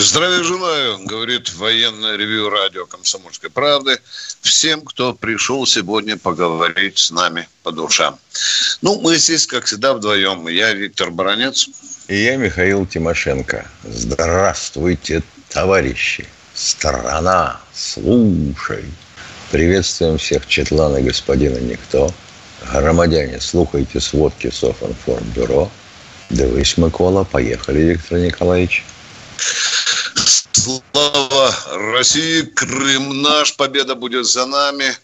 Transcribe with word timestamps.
Здравия 0.00 0.44
желаю, 0.44 1.00
говорит 1.06 1.52
военное 1.54 2.14
ревю 2.14 2.50
радио 2.50 2.86
«Комсомольской 2.86 3.50
правды» 3.50 3.98
всем, 4.42 4.82
кто 4.82 5.12
пришел 5.12 5.66
сегодня 5.66 6.16
поговорить 6.16 6.98
с 6.98 7.10
нами 7.10 7.48
по 7.64 7.72
душам. 7.72 8.16
Ну, 8.80 9.00
мы 9.00 9.16
здесь, 9.16 9.44
как 9.48 9.64
всегда, 9.64 9.94
вдвоем. 9.94 10.46
Я 10.46 10.72
Виктор 10.72 11.10
Баранец. 11.10 11.68
И 12.06 12.16
я 12.16 12.36
Михаил 12.36 12.86
Тимошенко. 12.86 13.68
Здравствуйте, 13.82 15.24
товарищи. 15.48 16.28
Страна, 16.54 17.60
слушай. 17.74 18.84
Приветствуем 19.50 20.18
всех 20.18 20.46
Четлана 20.46 21.00
господина 21.00 21.58
Никто. 21.58 22.14
Громадяне, 22.72 23.40
слухайте 23.40 24.00
сводки 24.00 24.48
Софинформбюро. 24.48 25.68
Дивись, 26.30 26.78
Микола. 26.78 27.24
Поехали, 27.24 27.80
Виктор 27.80 28.18
Николаевич. 28.18 28.84
Слава 30.52 31.54
России, 31.92 32.42
Крым 32.42 33.22
наш, 33.22 33.56
победа 33.56 33.94
будет 33.94 34.26
за 34.26 34.46
нами. 34.46 34.96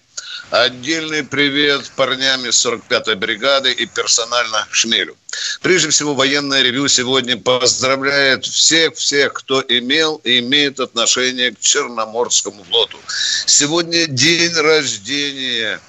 Отдельный 0.51 1.25
привет 1.25 1.91
парням 1.97 2.45
из 2.47 2.65
45-й 2.65 3.15
бригады 3.15 3.73
и 3.73 3.87
персонально 3.87 4.67
Шмелю. 4.71 5.17
Прежде 5.63 5.89
всего, 5.89 6.15
военное 6.15 6.63
ревю 6.63 6.87
сегодня 6.89 7.37
поздравляет 7.37 8.45
всех-всех, 8.45 9.33
кто 9.33 9.65
имел 9.67 10.21
и 10.25 10.41
имеет 10.41 10.81
отношение 10.81 11.53
к 11.53 11.61
Черноморскому 11.61 12.63
флоту. 12.65 12.99
Сегодня 13.47 14.07
день 14.07 14.55
рождения 14.55 15.81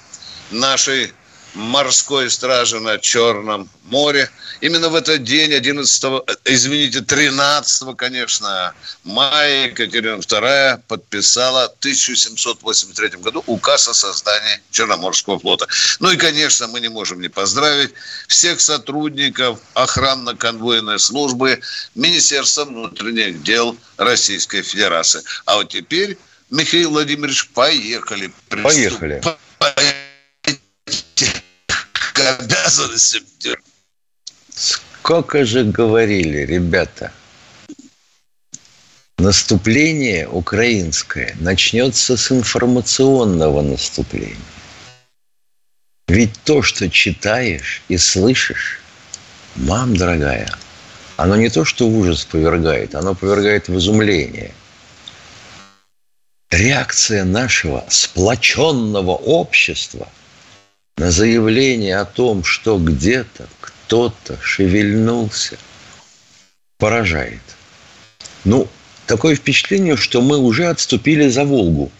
нашей 0.51 1.13
морской 1.55 2.29
стражи 2.29 2.79
на 2.79 2.97
Черном 2.99 3.69
море. 3.85 4.29
Именно 4.61 4.89
в 4.89 4.95
этот 4.95 5.23
день, 5.23 5.53
11, 5.53 6.03
извините, 6.45 7.01
13, 7.01 7.95
конечно, 7.97 8.73
мая 9.03 9.67
Екатерина 9.67 10.19
II 10.19 10.81
подписала 10.87 11.69
в 11.69 11.79
1783 11.79 13.19
году 13.19 13.43
указ 13.47 13.87
о 13.87 13.93
создании 13.93 14.61
Черноморского 14.71 15.39
флота. 15.39 15.67
Ну 15.99 16.11
и, 16.11 16.17
конечно, 16.17 16.67
мы 16.67 16.79
не 16.79 16.89
можем 16.89 17.21
не 17.21 17.29
поздравить 17.29 17.93
всех 18.27 18.61
сотрудников 18.61 19.59
охранно-конвойной 19.73 20.99
службы 20.99 21.61
Министерства 21.95 22.65
внутренних 22.65 23.43
дел 23.43 23.77
Российской 23.97 24.61
Федерации. 24.61 25.21
А 25.45 25.55
вот 25.55 25.69
теперь, 25.69 26.17
Михаил 26.49 26.91
Владимирович, 26.91 27.49
поехали. 27.49 28.31
Поехали. 28.49 29.21
Обязанностям 32.25 33.23
Сколько 34.49 35.45
же 35.45 35.63
говорили, 35.63 36.39
ребята, 36.39 37.11
наступление 39.19 40.27
украинское 40.27 41.35
начнется 41.39 42.17
с 42.17 42.31
информационного 42.31 43.61
наступления. 43.61 44.37
Ведь 46.07 46.33
то, 46.43 46.63
что 46.63 46.89
читаешь 46.89 47.83
и 47.89 47.97
слышишь, 47.97 48.81
мам 49.55 49.95
дорогая, 49.95 50.49
оно 51.17 51.35
не 51.35 51.49
то, 51.49 51.63
что 51.63 51.87
ужас 51.87 52.25
повергает, 52.25 52.95
оно 52.95 53.13
повергает 53.13 53.67
в 53.67 53.77
изумление. 53.77 54.51
Реакция 56.49 57.23
нашего 57.23 57.85
сплоченного 57.89 59.11
общества 59.11 60.09
на 60.97 61.11
заявление 61.11 61.97
о 61.97 62.05
том, 62.05 62.43
что 62.43 62.77
где-то 62.79 63.47
кто-то 63.59 64.39
шевельнулся, 64.41 65.57
поражает. 66.77 67.41
Ну, 68.45 68.67
такое 69.05 69.35
впечатление, 69.35 69.97
что 69.97 70.21
мы 70.21 70.37
уже 70.37 70.67
отступили 70.67 71.27
за 71.27 71.43
Волгу. 71.43 71.91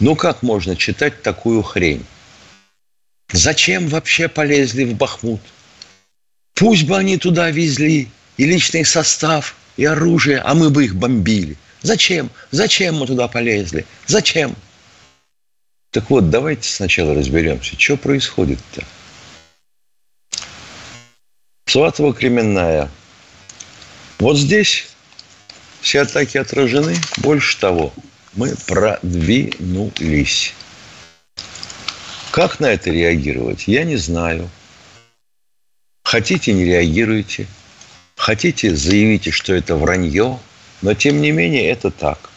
Ну, 0.00 0.16
как 0.16 0.42
можно 0.42 0.76
читать 0.76 1.22
такую 1.22 1.62
хрень? 1.62 2.04
Зачем 3.32 3.88
вообще 3.88 4.28
полезли 4.28 4.84
в 4.84 4.94
Бахмут? 4.94 5.40
Пусть 6.54 6.84
бы 6.84 6.96
они 6.96 7.16
туда 7.16 7.50
везли 7.50 8.08
и 8.36 8.44
личный 8.44 8.84
состав, 8.84 9.56
и 9.76 9.84
оружие, 9.84 10.38
а 10.38 10.54
мы 10.54 10.70
бы 10.70 10.84
их 10.84 10.96
бомбили. 10.96 11.56
Зачем? 11.82 12.30
Зачем 12.50 12.96
мы 12.96 13.06
туда 13.06 13.28
полезли? 13.28 13.86
Зачем? 14.06 14.56
Так 15.94 16.10
вот, 16.10 16.28
давайте 16.28 16.68
сначала 16.68 17.14
разберемся, 17.14 17.78
что 17.78 17.96
происходит-то. 17.96 18.82
Сватово-Кременная. 21.68 22.88
Вот 24.18 24.36
здесь 24.36 24.88
все 25.80 26.00
атаки 26.00 26.36
отражены. 26.36 26.96
Больше 27.18 27.60
того, 27.60 27.92
мы 28.32 28.56
продвинулись. 28.66 30.52
Как 32.32 32.58
на 32.58 32.66
это 32.66 32.90
реагировать, 32.90 33.68
я 33.68 33.84
не 33.84 33.94
знаю. 33.94 34.50
Хотите, 36.02 36.54
не 36.54 36.64
реагируйте. 36.64 37.46
Хотите, 38.16 38.74
заявите, 38.74 39.30
что 39.30 39.54
это 39.54 39.76
вранье. 39.76 40.40
Но, 40.82 40.94
тем 40.94 41.20
не 41.20 41.30
менее, 41.30 41.70
это 41.70 41.92
так. 41.92 42.30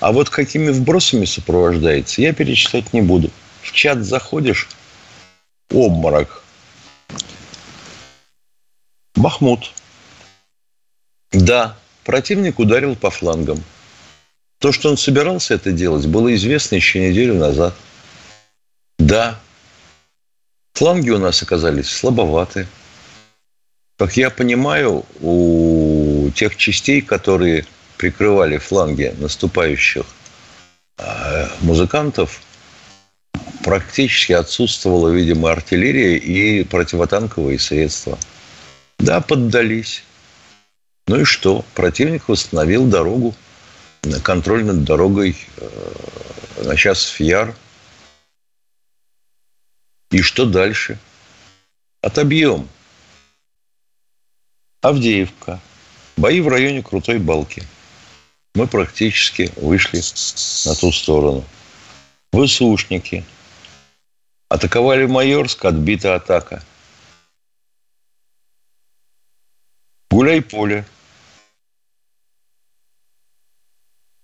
А 0.00 0.12
вот 0.12 0.30
какими 0.30 0.70
вбросами 0.70 1.26
сопровождается, 1.26 2.22
я 2.22 2.32
перечислять 2.32 2.92
не 2.94 3.02
буду. 3.02 3.30
В 3.60 3.72
чат 3.72 3.98
заходишь, 4.02 4.68
обморок. 5.70 6.42
Бахмут. 9.14 9.72
Да, 11.32 11.76
противник 12.04 12.58
ударил 12.58 12.96
по 12.96 13.10
флангам. 13.10 13.62
То, 14.58 14.72
что 14.72 14.90
он 14.90 14.96
собирался 14.96 15.54
это 15.54 15.70
делать, 15.70 16.06
было 16.06 16.34
известно 16.34 16.76
еще 16.76 17.06
неделю 17.06 17.34
назад. 17.34 17.74
Да, 18.98 19.38
фланги 20.72 21.10
у 21.10 21.18
нас 21.18 21.42
оказались 21.42 21.90
слабоваты. 21.90 22.66
Как 23.98 24.16
я 24.16 24.30
понимаю, 24.30 25.04
у 25.20 26.30
тех 26.34 26.56
частей, 26.56 27.02
которые 27.02 27.66
прикрывали 28.00 28.58
фланги 28.58 29.14
наступающих 29.18 30.06
э, 30.98 31.48
музыкантов, 31.60 32.40
практически 33.62 34.32
отсутствовала, 34.32 35.08
видимо, 35.08 35.50
артиллерия 35.52 36.16
и 36.16 36.64
противотанковые 36.64 37.58
средства– 37.58 38.18
да, 39.00 39.22
поддались. 39.22 40.04
Ну 41.06 41.22
и 41.22 41.24
что? 41.24 41.64
Противник 41.74 42.28
восстановил 42.28 42.86
дорогу, 42.86 43.34
контроль 44.22 44.64
над 44.64 44.84
дорогой 44.84 45.36
э, 45.56 46.64
на 46.64 46.76
час 46.76 47.06
в 47.06 47.20
Яр. 47.20 47.56
И 50.10 50.20
что 50.20 50.44
дальше? 50.44 50.98
Отобьем. 52.02 52.68
Авдеевка. 54.82 55.60
Бои 56.16 56.42
в 56.42 56.48
районе 56.48 56.82
Крутой 56.82 57.18
Балки. 57.18 57.62
Мы 58.54 58.66
практически 58.66 59.50
вышли 59.56 60.00
на 60.68 60.74
ту 60.74 60.92
сторону. 60.92 61.44
ВСУшники. 62.32 63.24
Атаковали 64.48 65.06
Майорск, 65.06 65.64
отбита 65.64 66.14
атака– 66.14 66.62
Гуляй-поле. 70.20 70.84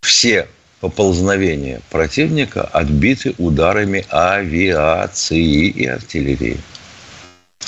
Все 0.02 0.48
поползновения 0.80 1.80
противника 1.90 2.64
отбиты 2.64 3.34
ударами 3.38 4.04
авиации 4.10 5.68
и 5.68 5.86
артиллерии. 5.86 6.60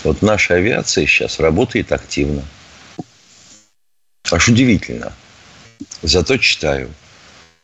Вот 0.02 0.20
наша 0.20 0.54
авиация 0.54 1.06
сейчас 1.06 1.38
работает 1.38 1.93
активно. 1.93 2.44
Аж 4.31 4.49
удивительно. 4.49 5.14
Зато 6.02 6.38
читаю. 6.38 6.90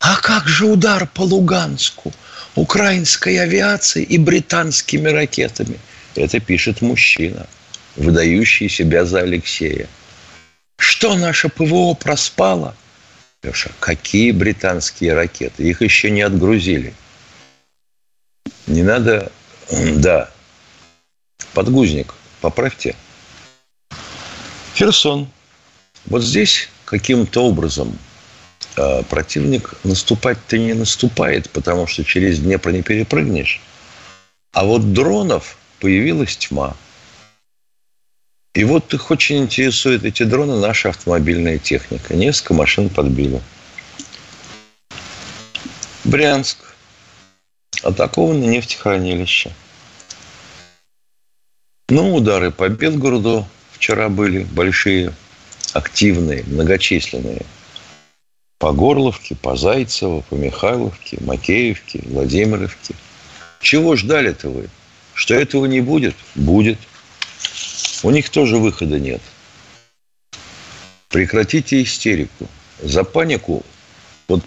А 0.00 0.16
как 0.16 0.48
же 0.48 0.66
удар 0.66 1.06
по 1.06 1.22
Луганску? 1.22 2.12
Украинской 2.54 3.36
авиацией 3.38 4.06
и 4.06 4.18
британскими 4.18 5.08
ракетами. 5.08 5.78
Это 6.14 6.40
пишет 6.40 6.82
мужчина, 6.82 7.46
выдающий 7.96 8.68
себя 8.68 9.04
за 9.04 9.20
Алексея. 9.20 9.88
Что 10.78 11.16
наше 11.16 11.48
ПВО 11.48 11.94
проспало? 11.94 12.76
Леша, 13.42 13.70
какие 13.80 14.30
британские 14.30 15.14
ракеты? 15.14 15.64
Их 15.64 15.82
еще 15.82 16.10
не 16.10 16.22
отгрузили. 16.22 16.94
Не 18.66 18.82
надо... 18.82 19.30
Да. 19.70 20.30
Подгузник. 21.52 22.14
Поправьте. 22.40 22.94
Херсон. 24.76 25.28
Вот 26.06 26.22
здесь 26.22 26.68
каким-то 26.84 27.44
образом 27.44 27.98
противник 29.08 29.74
наступать-то 29.84 30.58
не 30.58 30.74
наступает, 30.74 31.50
потому 31.50 31.86
что 31.86 32.04
через 32.04 32.40
Днепр 32.40 32.70
не 32.70 32.82
перепрыгнешь. 32.82 33.60
А 34.52 34.64
вот 34.64 34.92
дронов 34.92 35.56
появилась 35.80 36.36
тьма. 36.36 36.76
И 38.54 38.62
вот 38.62 38.94
их 38.94 39.10
очень 39.10 39.38
интересует 39.38 40.04
эти 40.04 40.22
дроны, 40.22 40.56
наша 40.60 40.90
автомобильная 40.90 41.58
техника. 41.58 42.14
Несколько 42.14 42.54
машин 42.54 42.88
подбила. 42.88 43.42
Брянск. 46.04 46.58
Атаковано 47.82 48.44
нефтехранилище. 48.44 49.50
Ну, 51.88 52.14
удары 52.14 52.50
по 52.50 52.68
Белгороду 52.68 53.46
вчера 53.72 54.08
были 54.08 54.44
большие, 54.44 55.12
активные, 55.72 56.44
многочисленные. 56.44 57.44
По 58.58 58.72
Горловке, 58.72 59.34
по 59.34 59.56
Зайцево, 59.56 60.20
по 60.22 60.34
Михайловке, 60.34 61.18
Макеевке, 61.20 62.00
Владимировке. 62.06 62.94
Чего 63.60 63.96
ждали-то 63.96 64.48
вы? 64.48 64.68
Что 65.14 65.34
этого 65.34 65.66
не 65.66 65.80
будет? 65.80 66.14
Будет. 66.34 66.78
У 68.02 68.10
них 68.10 68.30
тоже 68.30 68.56
выхода 68.58 68.98
нет. 68.98 69.20
Прекратите 71.08 71.82
истерику. 71.82 72.48
За 72.82 73.04
панику, 73.04 73.64
вот, 74.28 74.42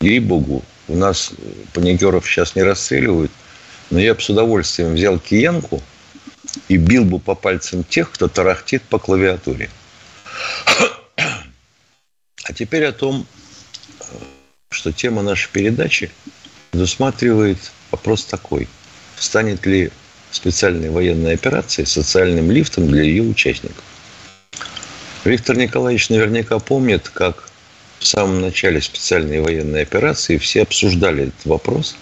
ей-богу, 0.00 0.64
у 0.88 0.96
нас 0.96 1.32
паникеров 1.72 2.26
сейчас 2.26 2.54
не 2.56 2.62
расстреливают, 2.62 3.30
но 3.90 4.00
я 4.00 4.14
бы 4.14 4.20
с 4.20 4.28
удовольствием 4.28 4.94
взял 4.94 5.18
киянку 5.18 5.82
и 6.68 6.76
бил 6.76 7.04
бы 7.04 7.18
по 7.18 7.34
пальцам 7.34 7.84
тех, 7.84 8.10
кто 8.10 8.28
тарахтит 8.28 8.82
по 8.82 8.98
клавиатуре. 8.98 9.70
А 12.48 12.52
теперь 12.52 12.84
о 12.84 12.92
том, 12.92 13.26
что 14.70 14.92
тема 14.92 15.22
нашей 15.22 15.50
передачи 15.50 16.10
предусматривает 16.70 17.58
вопрос 17.90 18.24
такой. 18.24 18.68
Станет 19.18 19.66
ли 19.66 19.90
специальной 20.30 20.90
военной 20.90 21.34
операции 21.34 21.84
социальным 21.84 22.50
лифтом 22.50 22.88
для 22.88 23.02
ее 23.02 23.22
участников. 23.22 23.82
Виктор 25.24 25.56
Николаевич 25.56 26.08
наверняка 26.08 26.58
помнит, 26.60 27.08
как 27.08 27.48
в 27.98 28.06
самом 28.06 28.40
начале 28.40 28.80
специальной 28.80 29.40
военной 29.40 29.82
операции 29.82 30.36
все 30.36 30.62
обсуждали 30.62 31.28
этот 31.28 31.46
вопрос, 31.46 31.96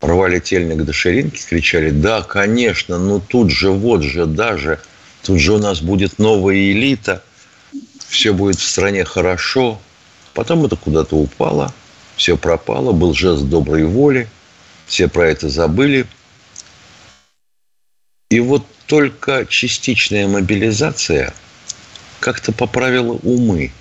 рвали 0.00 0.38
тельник 0.38 0.84
до 0.84 0.92
ширинки, 0.92 1.42
кричали, 1.46 1.90
да, 1.90 2.22
конечно, 2.22 2.98
но 2.98 3.20
тут 3.20 3.50
же, 3.50 3.70
вот 3.70 4.02
же, 4.02 4.24
даже, 4.24 4.80
тут 5.22 5.38
же 5.38 5.52
у 5.54 5.58
нас 5.58 5.82
будет 5.82 6.18
новая 6.18 6.56
элита, 6.56 7.22
все 8.10 8.34
будет 8.34 8.58
в 8.58 8.68
стране 8.68 9.04
хорошо. 9.04 9.80
Потом 10.34 10.66
это 10.66 10.76
куда-то 10.76 11.16
упало, 11.16 11.72
все 12.16 12.36
пропало, 12.36 12.92
был 12.92 13.14
жест 13.14 13.44
доброй 13.44 13.84
воли, 13.84 14.28
все 14.86 15.08
про 15.08 15.28
это 15.30 15.48
забыли– 15.48 16.06
и 18.30 18.38
вот 18.38 18.64
только 18.86 19.44
частичная 19.44 20.28
мобилизация 20.28 21.34
как-то 22.20 22.52
поправила 22.52 23.14
умы 23.24 23.72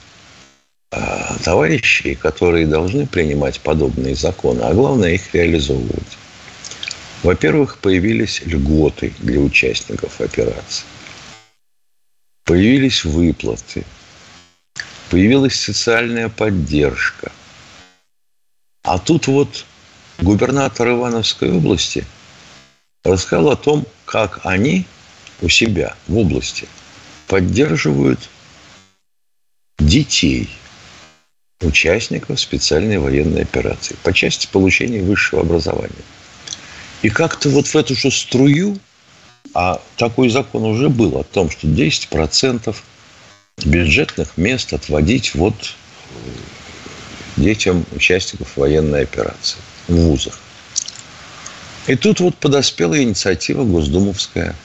а, 0.92 1.38
товарищей, 1.44 2.16
которые 2.16 2.66
должны 2.66 3.06
принимать 3.06 3.60
подобные 3.60 4.16
законы, 4.16 4.62
а 4.62 4.74
главное 4.74 5.12
их 5.14 5.36
реализовывать. 5.36 6.18
Во-первых, 7.22 7.78
появились 7.78 8.42
льготы 8.44 9.14
для 9.20 9.40
участников 9.40 10.20
операции. 10.20 10.86
Появились 12.46 13.06
выплаты. 13.06 13.86
Появилась 15.10 15.56
социальная 15.56 16.30
поддержка. 16.30 17.32
А 18.84 19.00
тут 19.00 19.28
вот 19.28 19.66
губернатор 20.20 20.90
Ивановской 20.90 21.52
области– 21.52 22.06
рассказал 23.04 23.50
о 23.50 23.56
том, 23.56 23.86
как 24.06 24.42
они 24.44 24.86
у 25.42 25.50
себя 25.50 25.96
в 26.08 26.18
области 26.18 26.68
поддерживают 27.28 28.20
детей, 29.78 30.50
участников 31.62 32.40
специальной 32.40 32.98
военной 32.98 33.42
операции 33.42 33.96
по 34.04 34.14
части 34.14 34.48
получения 34.52 35.02
высшего 35.02 35.42
образования. 35.42 35.92
И 37.02 37.10
как-то 37.10 37.50
вот 37.50 37.68
в 37.68 37.76
эту 37.76 37.96
же 37.96 38.12
струю, 38.12 38.80
а 39.54 39.82
такой 39.98 40.30
закон 40.30 40.64
уже 40.64 40.90
был 40.90 41.18
о 41.18 41.24
том, 41.24 41.50
что 41.50 41.68
10% 41.68 42.76
бюджетных 43.66 44.38
мест 44.38 44.74
отводить 44.74 45.36
вот 45.36 45.76
детям 47.38 47.86
участников 47.92 48.58
военной 48.58 49.04
операции 49.04 49.60
в 49.88 49.96
вузах. 49.96 50.40
И 51.88 51.96
тут 51.96 52.20
вот 52.20 52.36
подоспела 52.36 53.02
инициатива 53.02 53.64
Госдумовская 53.64 54.56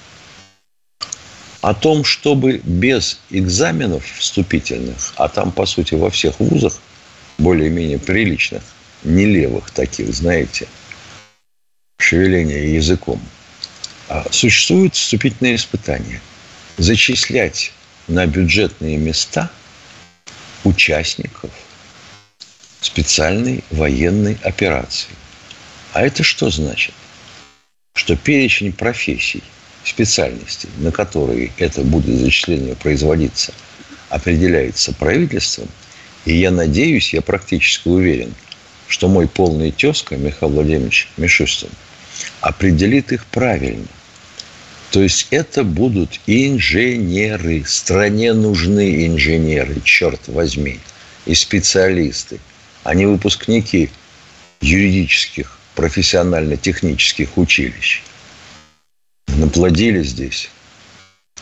о 1.63 1.73
том, 1.73 2.05
чтобы 2.05 2.61
без 2.63 3.19
экзаменов 3.31 4.05
вступительных, 4.19 5.15
а 5.17 5.29
там, 5.29 5.51
по 5.51 5.65
сути, 5.65 5.95
во 5.95 6.11
всех 6.11 6.39
вузах, 6.39 6.79
более-менее 7.39 7.99
приличных, 7.99 8.63
не 9.03 9.25
левых 9.25 9.71
таких, 9.71 10.15
знаете, 10.15 10.69
шевеления 11.99 12.75
языком, 12.75 13.19
а 14.09 14.27
существуют 14.31 14.95
вступительные 14.95 15.57
испытания. 15.57 16.21
Зачислять 16.77 17.73
на 18.09 18.27
бюджетные 18.27 18.97
места 18.97 19.51
участников 20.65 21.51
специальной 22.81 23.65
военной 23.71 24.39
операции. 24.43 25.11
А 25.93 26.03
это 26.03 26.23
что 26.23 26.51
значит? 26.51 26.95
что 27.95 28.17
перечень 28.17 28.73
профессий, 28.73 29.43
специальностей, 29.85 30.69
на 30.79 30.91
которые 30.91 31.53
это 31.59 31.83
будет 31.83 32.19
зачисление 32.19 32.75
производиться, 32.75 33.55
определяется 34.11 34.93
правительством, 34.93 35.69
и 36.25 36.35
я 36.35 36.51
надеюсь, 36.51 37.15
я 37.15 37.23
практически 37.23 37.89
уверен, 37.89 38.35
что 38.89 39.09
мой 39.09 39.29
полный 39.29 39.71
тезка 39.71 40.17
Михаил 40.17 40.53
Владимирович 40.53 41.09
Мишустин 41.17 41.71
определит 42.41 43.13
их 43.13 43.25
правильно. 43.27 43.87
То 44.95 45.03
есть 45.03 45.27
это 45.33 45.65
будут 45.65 46.21
инженеры. 46.29 47.65
Стране 47.67 48.33
нужны 48.33 49.09
инженеры, 49.09 49.81
черт 49.83 50.29
возьми, 50.29 50.79
и 51.27 51.35
специалисты, 51.35 52.39
а 52.85 52.95
не 52.95 53.05
выпускники 53.05 53.91
юридических 54.61 55.59
профессионально-технических 55.75 57.37
училищ. 57.37 58.03
Наплодили 59.27 60.05
здесь. 60.05 60.49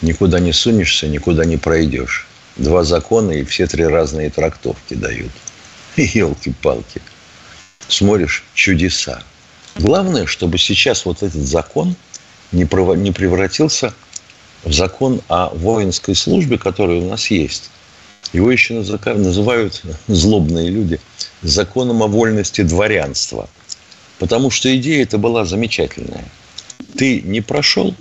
Никуда 0.01 0.41
не 0.41 0.55
сунешься, 0.55 1.07
никуда 1.07 1.45
не 1.45 1.59
пройдешь. 1.59 2.27
Два 2.57 2.85
закона 2.85 3.33
и 3.33 3.45
все 3.45 3.67
три 3.67 3.85
разные 3.85 4.31
трактовки 4.31 4.95
дают. 4.95 5.33
Елки-палки. 5.99 7.03
Смотришь, 7.87 8.45
чудеса. 8.55 9.23
Главное, 9.77 10.25
чтобы 10.25 10.57
сейчас 10.57 11.05
вот 11.05 11.23
этот 11.23 11.43
закон 11.47 11.97
не 12.53 12.65
превратился 12.65 13.95
в 14.65 14.73
закон 14.73 15.21
о 15.29 15.49
воинской 15.49 16.15
службе, 16.15 16.59
который 16.59 16.99
у 16.99 17.09
нас 17.09 17.31
есть. 17.31 17.71
Его 18.33 18.51
еще 18.51 18.75
называют 18.75 19.83
злобные 20.07 20.71
люди 20.71 21.01
законом 21.43 22.03
о 22.03 22.07
вольности 22.07 22.63
дворянства– 22.63 23.49
Потому 24.23 24.51
что 24.51 24.73
идея 24.77 25.03
эта 25.03 25.19
была 25.19 25.45
замечательная. 25.45 26.25
Ты 26.97 27.23
не 27.23 27.41
прошел 27.41 27.93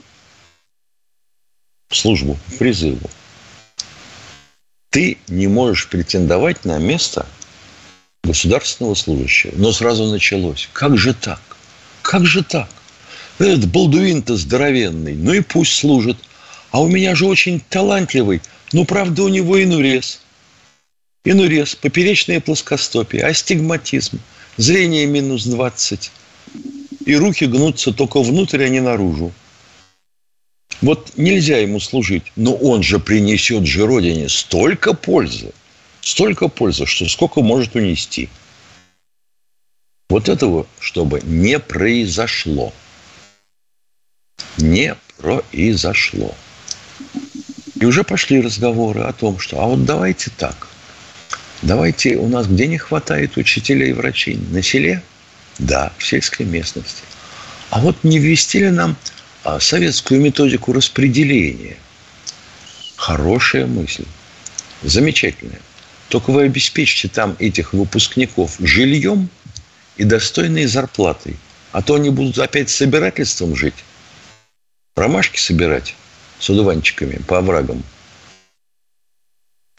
службу, 1.89 2.37
призыву. 2.59 3.09
Ты 4.91 5.17
не 5.27 5.47
можешь 5.47 5.89
претендовать 5.89 6.63
на 6.63 6.77
место 6.77 7.25
государственного 8.23 8.93
служащего. 8.93 9.53
Но 9.55 9.71
сразу 9.71 10.05
началось. 10.11 10.69
Как 10.73 10.95
же 10.95 11.15
так? 11.15 11.41
Как 12.03 12.23
же 12.23 12.43
так? 12.43 12.69
Этот 13.41 13.71
Балдуин-то 13.71 14.37
здоровенный. 14.37 15.15
Ну 15.15 15.33
и 15.33 15.41
пусть 15.41 15.73
служит. 15.73 16.17
А 16.71 16.81
у 16.81 16.87
меня 16.87 17.15
же 17.15 17.25
очень 17.25 17.59
талантливый. 17.69 18.41
Ну, 18.71 18.85
правда, 18.85 19.23
у 19.23 19.27
него 19.27 19.61
инурез. 19.61 20.21
Инурез, 21.25 21.75
поперечное 21.75 22.39
плоскостопие, 22.39 23.23
астигматизм– 23.23 24.19
зрение 24.57 25.05
минус 25.05 25.45
20, 25.45 26.11
и 27.05 27.15
руки 27.15 27.45
гнутся 27.45 27.91
только 27.91 28.21
внутрь, 28.21 28.63
а 28.63 28.69
не 28.69 28.79
наружу. 28.79 29.31
Вот 30.81 31.11
нельзя 31.17 31.57
ему 31.57 31.79
служить, 31.79 32.31
но 32.35 32.55
он 32.55 32.81
же 32.81 32.99
принесет 32.99 33.65
же 33.65 33.85
Родине 33.85 34.29
столько 34.29 34.93
пользы. 34.93 35.51
столько 36.01 36.47
пользы, 36.47 36.87
что 36.87 37.07
сколько 37.07 37.41
может 37.41 37.75
унести. 37.75 38.29
Вот 40.09 40.29
этого, 40.29 40.65
чтобы 40.79 41.21
не 41.23 41.59
произошло. 41.59 42.73
Не 44.57 44.95
произошло. 45.17 46.35
И 47.79 47.85
уже 47.85 48.03
пошли 48.03 48.41
разговоры 48.41 49.01
о 49.01 49.13
том, 49.13 49.39
что 49.39 49.59
а 49.59 49.65
вот 49.65 49.85
давайте 49.85 50.31
так. 50.37 50.67
Давайте, 51.61 52.17
у 52.17 52.27
нас 52.27 52.47
где 52.47 52.67
не 52.67 52.77
хватает 52.77 53.37
учителей 53.37 53.89
и 53.89 53.93
врачей? 53.93 54.39
На 54.51 54.61
селе? 54.61 55.03
Да, 55.59 55.91
в 55.97 56.05
сельской 56.05 56.45
местности. 56.45 57.03
А 57.69 57.79
вот 57.79 58.03
не 58.03 58.19
ввести 58.19 58.59
ли 58.59 58.69
нам 58.69 58.95
а, 59.43 59.59
советскую 59.59 60.21
методику 60.21 60.73
распределения? 60.73 61.77
Хорошая 62.95 63.67
мысль. 63.67 64.05
Замечательная. 64.83 65.61
Только 66.09 66.31
вы 66.31 66.43
обеспечите 66.43 67.07
там 67.07 67.35
этих 67.39 67.73
выпускников 67.73 68.57
жильем 68.59 69.29
и 69.97 70.03
достойной 70.03 70.65
зарплатой. 70.65 71.37
А 71.71 71.81
то 71.81 71.95
они 71.95 72.09
будут 72.09 72.37
опять 72.39 72.69
собирательством 72.69 73.55
жить. 73.55 73.75
Ромашки 74.95 75.39
собирать 75.39 75.95
с 76.39 76.49
удуванчиками 76.49 77.21
по 77.27 77.37
оврагам. 77.37 77.83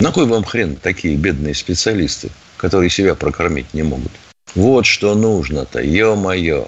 На 0.01 0.11
кой 0.11 0.27
вам 0.27 0.43
хрен 0.43 0.77
такие 0.77 1.17
бедные 1.17 1.55
специалисты, 1.55 2.31
которые 2.57 2.91
себя 2.91 3.15
прокормить 3.15 3.73
не 3.75 3.83
могут? 3.83 4.11
Вот 4.55 4.87
что 4.87 5.15
нужно-то, 5.15 5.81
ё-моё. 5.81 6.67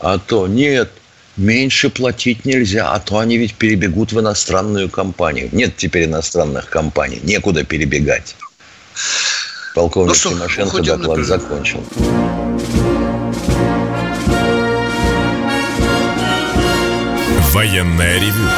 А 0.00 0.18
то 0.18 0.48
нет, 0.48 0.90
меньше 1.36 1.90
платить 1.90 2.44
нельзя, 2.44 2.92
а 2.92 2.98
то 2.98 3.18
они 3.18 3.38
ведь 3.38 3.54
перебегут 3.54 4.12
в 4.12 4.20
иностранную 4.20 4.88
компанию. 4.90 5.48
Нет 5.52 5.76
теперь 5.76 6.06
иностранных 6.06 6.68
компаний, 6.68 7.20
некуда 7.22 7.62
перебегать. 7.62 8.36
Полковник 9.74 10.08
ну 10.08 10.14
что, 10.14 10.30
Тимошенко 10.30 10.82
доклад 10.82 11.24
закончил. 11.24 11.84
Военная 17.52 18.18
ревю. 18.18 18.48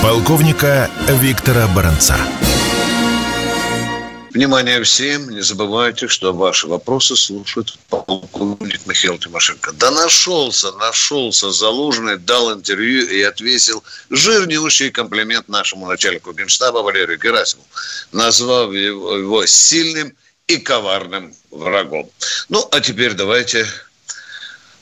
Полковника 0.00 0.88
Виктора 1.20 1.66
Баранца. 1.66 2.16
Внимание 4.32 4.80
всем, 4.84 5.30
не 5.30 5.40
забывайте, 5.40 6.06
что 6.06 6.32
ваши 6.32 6.68
вопросы 6.68 7.16
слушает 7.16 7.76
полковник 7.88 8.86
Михаил 8.86 9.18
Тимошенко. 9.18 9.72
Да 9.72 9.90
нашелся, 9.90 10.70
нашелся 10.72 11.50
Залужный, 11.50 12.18
дал 12.18 12.52
интервью 12.52 13.08
и 13.08 13.20
отвесил 13.22 13.82
жирнющий 14.10 14.92
комплимент 14.92 15.48
нашему 15.48 15.88
начальнику 15.88 16.32
Генштаба 16.32 16.78
Валерию 16.78 17.18
Герасимову, 17.18 17.66
назвав 18.12 18.72
его 18.72 19.44
сильным 19.46 20.12
и 20.46 20.58
коварным 20.58 21.34
врагом. 21.50 22.08
Ну, 22.48 22.68
а 22.70 22.80
теперь 22.80 23.14
давайте 23.14 23.66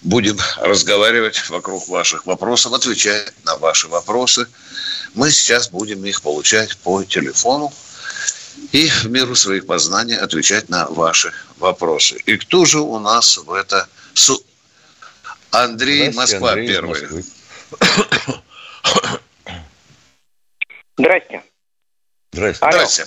будем 0.05 0.39
разговаривать 0.59 1.49
вокруг 1.49 1.89
ваших 1.89 2.27
вопросов, 2.27 2.73
отвечать 2.75 3.33
на 3.45 3.57
ваши 3.57 3.89
вопросы. 3.89 4.47
Мы 5.15 5.31
сейчас 5.31 5.69
будем 5.71 6.05
их 6.05 6.23
получать 6.23 6.77
по 6.79 7.03
телефону 7.03 7.73
и 8.73 8.89
в 8.89 9.07
меру 9.07 9.35
своих 9.35 9.67
познаний 9.67 10.17
отвечать 10.17 10.69
на 10.69 10.87
ваши 10.89 11.33
вопросы. 11.59 12.19
И 12.27 12.37
кто 12.37 12.65
же 12.65 12.81
у 12.81 12.99
нас 12.99 13.39
в 13.39 13.53
это... 13.53 13.89
Су... 14.13 14.41
Андрей, 15.51 16.13
Москва 16.13 16.51
Андрей 16.51 16.69
первый. 16.69 17.25
Здрасте. 20.97 21.43
Здрасте. 22.33 22.67
Здрасте. 22.71 23.05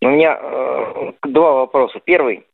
У 0.00 0.08
меня 0.08 0.38
э, 0.40 1.12
два 1.24 1.52
вопроса. 1.52 1.98
Первый. 2.04 2.47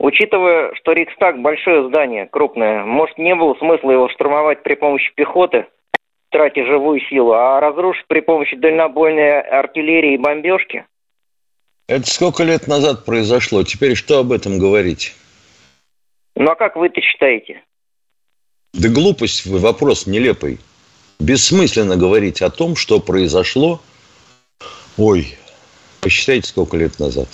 Учитывая, 0.00 0.72
что 0.76 0.92
Рикстаг 0.92 1.42
большое 1.42 1.86
здание, 1.86 2.26
крупное, 2.26 2.86
может, 2.86 3.18
не 3.18 3.34
было 3.34 3.54
смысла 3.56 3.90
его 3.90 4.08
штурмовать 4.08 4.62
при 4.62 4.74
помощи 4.74 5.12
пехоты, 5.14 5.66
тратя 6.30 6.64
живую 6.64 7.00
силу, 7.10 7.32
а 7.32 7.60
разрушить 7.60 8.06
при 8.06 8.20
помощи 8.20 8.56
дальнобойной 8.56 9.42
артиллерии 9.42 10.14
и 10.14 10.16
бомбежки? 10.16 10.86
Это 11.86 12.08
сколько 12.08 12.44
лет 12.44 12.66
назад 12.66 13.04
произошло? 13.04 13.62
Теперь 13.62 13.94
что 13.94 14.20
об 14.20 14.32
этом 14.32 14.58
говорить? 14.58 15.14
Ну 16.34 16.50
а 16.50 16.54
как 16.54 16.76
вы 16.76 16.86
это 16.86 17.02
считаете? 17.02 17.62
Да 18.72 18.88
глупость, 18.88 19.44
вопрос 19.44 20.06
нелепый. 20.06 20.60
Бессмысленно 21.18 21.98
говорить 21.98 22.40
о 22.40 22.48
том, 22.48 22.74
что 22.74 23.00
произошло. 23.00 23.82
Ой, 24.96 25.36
посчитайте, 26.00 26.48
сколько 26.48 26.78
лет 26.78 26.98
назад. 26.98 27.28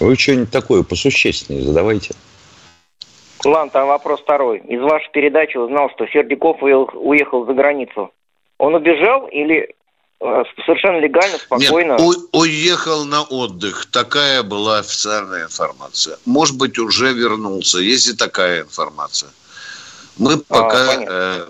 Вы 0.00 0.16
что-нибудь 0.16 0.50
такое 0.50 0.82
посущественнее 0.82 1.64
задавайте. 1.64 2.14
Ладно, 3.44 3.70
там 3.70 3.88
вопрос 3.88 4.20
второй. 4.20 4.58
Из 4.58 4.80
вашей 4.80 5.10
передачи 5.12 5.56
узнал, 5.56 5.90
что 5.90 6.06
Сердюков 6.06 6.62
уехал 6.62 7.46
за 7.46 7.52
границу. 7.52 8.10
Он 8.58 8.74
убежал 8.74 9.26
или 9.28 9.74
Э, 10.22 10.42
совершенно 10.66 11.00
легально, 11.00 11.38
спокойно. 11.38 11.92
Нет, 11.92 12.00
у, 12.32 12.38
уехал 12.40 13.06
на 13.06 13.22
отдых. 13.22 13.86
Такая 13.86 14.42
была 14.42 14.80
официальная 14.80 15.44
информация. 15.44 16.18
Может 16.26 16.58
быть, 16.58 16.78
уже 16.78 17.14
вернулся. 17.14 17.78
Есть 17.78 18.08
и 18.08 18.12
такая 18.12 18.62
информация. 18.62 19.30
Мы 20.18 20.34
а, 20.34 20.38
пока 20.46 20.90
а, 20.92 21.04
э, 21.08 21.46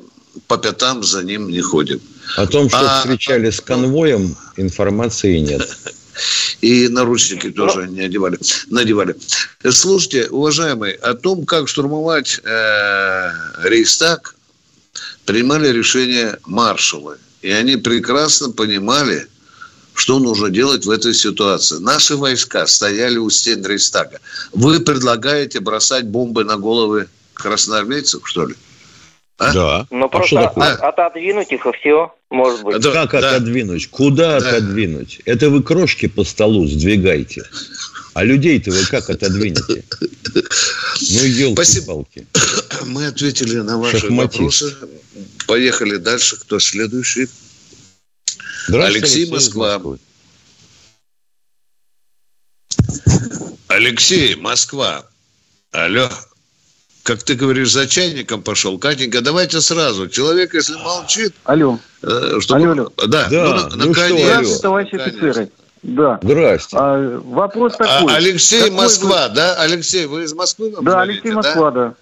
по 0.47 0.57
пятам 0.57 1.03
за 1.03 1.25
ним 1.25 1.49
не 1.49 1.61
ходим. 1.61 2.01
О 2.37 2.47
том, 2.47 2.69
что 2.69 2.79
а, 2.79 3.01
встречали 3.01 3.51
с 3.51 3.61
конвоем, 3.61 4.37
информации 4.57 5.39
нет. 5.39 5.63
И 6.61 6.89
наручники 6.89 7.47
ну, 7.47 7.53
тоже 7.53 7.89
не 7.89 8.03
одевали, 8.03 8.39
надевали. 8.69 9.17
Слушайте, 9.71 10.29
уважаемый, 10.29 10.93
о 10.93 11.15
том, 11.15 11.47
как 11.47 11.69
штурмовать 11.69 12.41
э, 12.45 13.31
Рейстаг, 13.65 14.35
принимали 15.25 15.69
решение 15.69 16.39
маршалы– 16.45 17.17
и 17.43 17.51
они 17.51 17.77
прекрасно 17.77 18.51
понимали, 18.51 19.27
что 19.95 20.19
нужно 20.19 20.51
делать 20.51 20.85
в 20.85 20.91
этой 20.91 21.15
ситуации. 21.15 21.79
Наши 21.79 22.17
войска 22.17 22.67
стояли 22.67 23.17
у 23.17 23.31
стен 23.31 23.65
Рейстага. 23.65 24.21
Вы 24.53 24.81
предлагаете 24.81 25.61
бросать 25.61 26.07
бомбы 26.07 26.45
на 26.45 26.57
головы 26.57 27.09
красноармейцев, 27.35 28.23
что 28.25 28.47
ли? 28.47 28.55
А? 29.41 29.55
Да. 29.55 29.87
Ну, 29.91 30.05
а 30.05 30.09
просто 30.09 30.49
от, 30.49 30.81
отодвинуть 30.81 31.51
их 31.51 31.65
и 31.65 31.73
все, 31.73 32.15
может 32.29 32.63
быть. 32.63 32.79
Да, 32.83 33.07
как 33.07 33.23
да. 33.23 33.37
отодвинуть? 33.37 33.89
Куда 33.89 34.39
да. 34.39 34.49
отодвинуть? 34.49 35.23
Это 35.25 35.49
вы 35.49 35.63
крошки 35.63 36.09
по 36.09 36.25
столу 36.25 36.67
сдвигаете. 36.67 37.45
А 38.13 38.23
людей-то 38.23 38.71
вы 38.71 38.85
как 38.85 39.09
отодвинете? 39.09 39.83
Ну, 40.35 41.25
елки-палки. 41.25 42.27
Мы 42.87 43.07
ответили 43.07 43.59
на 43.61 43.79
ваши 43.79 44.01
Шахматист. 44.01 44.63
вопросы. 44.63 44.77
Поехали 45.47 45.97
дальше. 45.97 46.37
Кто 46.37 46.59
следующий? 46.59 47.27
Алексей, 48.69 49.31
Москва. 49.31 49.81
Алексей, 53.69 54.35
Москва. 54.35 55.07
Алло. 55.71 56.11
Как 57.03 57.23
ты 57.23 57.35
говоришь, 57.35 57.73
за 57.73 57.87
чайником 57.87 58.43
пошел. 58.43 58.79
Катенька, 58.79 59.23
давайте 59.23 59.61
сразу. 59.61 60.09
Человек, 60.09 60.55
если 60.55 60.75
молчит... 60.75 61.35
Алло. 61.45 61.79
Э, 62.03 62.41
чтобы... 62.41 62.61
Алло, 62.61 62.73
алло. 62.73 62.93
Да, 63.09 63.29
да. 63.31 63.69
Ну, 63.71 63.77
ну, 63.77 63.89
наконец. 63.89 64.27
Здравствуйте, 64.27 64.63
товарищи 64.63 64.95
офицеры. 64.97 65.51
Да. 65.83 66.19
Здрасте. 66.23 66.77
А, 66.79 67.21
вопрос 67.25 67.75
а, 67.79 67.85
такой. 67.85 68.13
А, 68.13 68.17
Алексей, 68.17 68.65
какой 68.65 68.77
Москва, 68.77 69.29
вы... 69.29 69.35
да? 69.35 69.55
Алексей, 69.61 70.07
вы 70.07 70.25
из 70.25 70.35
Москвы? 70.35 70.73
Да, 70.73 70.81
говорите, 70.83 71.21
Алексей, 71.21 71.33
Москва, 71.33 71.71
да. 71.71 71.95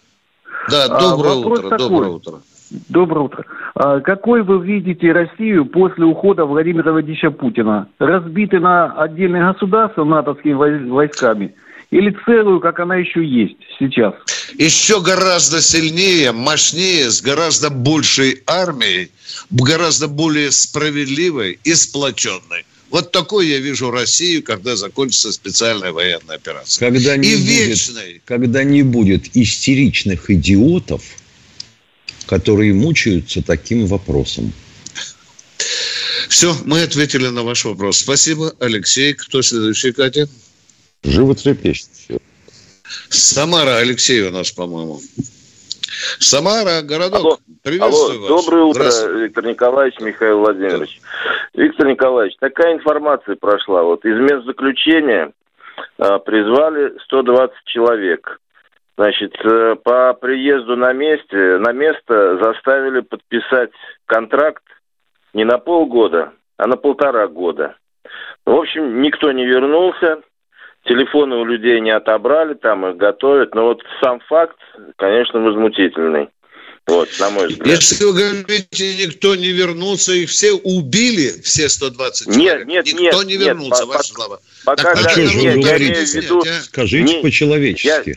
Да, 0.68 0.88
да 0.88 0.98
доброе 0.98 1.32
а, 1.32 1.36
утро, 1.36 1.62
такой. 1.70 1.78
доброе 1.78 2.10
утро. 2.10 2.40
Доброе 2.88 3.20
утро. 3.20 3.44
А 3.74 4.00
какой 4.00 4.42
вы 4.42 4.60
видите 4.64 5.12
Россию 5.12 5.66
после 5.66 6.04
ухода 6.04 6.44
Владимира 6.44 6.92
Владимировича 6.92 7.30
Путина? 7.30 7.88
Разбиты 7.98 8.58
на 8.58 8.92
отдельные 8.92 9.52
государства 9.52 10.04
натовскими 10.04 10.52
войсками 10.90 11.54
или 11.90 12.14
целую, 12.26 12.60
как 12.60 12.80
она 12.80 12.96
еще 12.96 13.24
есть 13.24 13.56
сейчас? 13.78 14.14
Еще 14.58 15.00
гораздо 15.00 15.62
сильнее, 15.62 16.32
мощнее, 16.32 17.10
с 17.10 17.22
гораздо 17.22 17.70
большей 17.70 18.42
армией, 18.46 19.10
гораздо 19.50 20.08
более 20.08 20.50
справедливой 20.50 21.58
и 21.64 21.74
сплоченной. 21.74 22.64
Вот 22.90 23.12
такой 23.12 23.48
я 23.48 23.58
вижу 23.58 23.90
Россию, 23.90 24.42
когда 24.42 24.76
закончится 24.76 25.32
специальная 25.32 25.92
военная 25.92 26.36
операция. 26.36 26.90
Когда 26.90 27.16
не 27.16 27.32
и 27.32 27.36
будет, 27.36 27.68
вечной. 27.68 28.22
Когда 28.24 28.64
не 28.64 28.82
будет 28.82 29.36
истеричных 29.36 30.30
идиотов, 30.30 31.02
которые 32.26 32.74
мучаются 32.74 33.42
таким 33.42 33.86
вопросом. 33.86 34.52
Все, 36.28 36.54
мы 36.64 36.82
ответили 36.82 37.28
на 37.28 37.42
ваш 37.42 37.64
вопрос. 37.64 37.98
Спасибо, 37.98 38.54
Алексей. 38.60 39.14
Кто 39.14 39.42
следующий, 39.42 39.92
Катя? 39.92 40.28
Животрепещет 41.02 41.88
все. 41.92 42.18
Самара 43.08 43.76
Алексей 43.76 44.26
у 44.26 44.30
нас, 44.30 44.50
по-моему. 44.50 44.98
Самара, 46.18 46.82
городок. 46.82 47.20
Алло, 47.20 47.38
Приветствую 47.62 48.18
алло, 48.18 48.36
вас. 48.36 48.44
Доброе 48.44 48.64
утро, 48.64 49.18
Виктор 49.18 49.46
Николаевич, 49.46 50.00
Михаил 50.00 50.38
Владимирович. 50.38 51.00
Да. 51.54 51.62
Виктор 51.62 51.86
Николаевич, 51.86 52.36
такая 52.38 52.74
информация 52.74 53.36
прошла. 53.36 53.82
Вот 53.82 54.04
из 54.04 54.18
мест 54.18 54.44
заключения 54.44 55.32
а, 55.98 56.18
призвали 56.18 56.96
120 57.04 57.54
человек. 57.66 58.40
Значит, 58.96 59.32
э, 59.44 59.76
по 59.76 60.12
приезду 60.14 60.76
на 60.76 60.92
месте, 60.92 61.58
на 61.58 61.70
место 61.72 62.38
заставили 62.42 63.00
подписать 63.00 63.70
контракт 64.06 64.64
не 65.32 65.44
на 65.44 65.58
полгода, 65.58 66.32
а 66.56 66.66
на 66.66 66.76
полтора 66.76 67.28
года. 67.28 67.76
В 68.44 68.50
общем, 68.50 69.00
никто 69.00 69.30
не 69.30 69.46
вернулся, 69.46 70.20
телефоны 70.88 71.36
у 71.36 71.44
людей 71.44 71.80
не 71.80 71.90
отобрали, 71.90 72.54
там 72.54 72.86
их 72.86 72.96
готовят. 72.96 73.54
Но 73.54 73.66
вот 73.66 73.82
сам 74.02 74.20
факт, 74.28 74.56
конечно, 74.96 75.40
возмутительный. 75.40 76.28
Вот, 76.86 77.08
на 77.20 77.28
мой 77.28 77.48
взгляд. 77.48 77.66
Если 77.66 78.02
вы 78.02 78.12
говорите, 78.14 79.06
никто 79.06 79.36
не 79.36 79.52
вернулся, 79.52 80.12
их 80.14 80.30
все 80.30 80.52
убили, 80.52 81.38
все 81.42 81.68
120 81.68 82.26
человек. 82.26 82.66
Нет, 82.66 82.86
нет, 82.86 83.00
Никто 83.00 83.22
нет, 83.22 83.26
не 83.26 83.36
вернулся, 83.36 83.84
нет, 83.84 83.94
ваша 83.94 84.14
слава. 84.14 84.40
Пока 84.64 84.94
так, 84.94 85.04
а 85.04 85.08
что 85.10 85.26
же 85.26 85.38
вы 85.38 85.60
говорите? 85.60 86.20
Виду... 86.20 86.42
Скажите 86.62 87.20
по-человечески. 87.20 88.08
Я... 88.08 88.14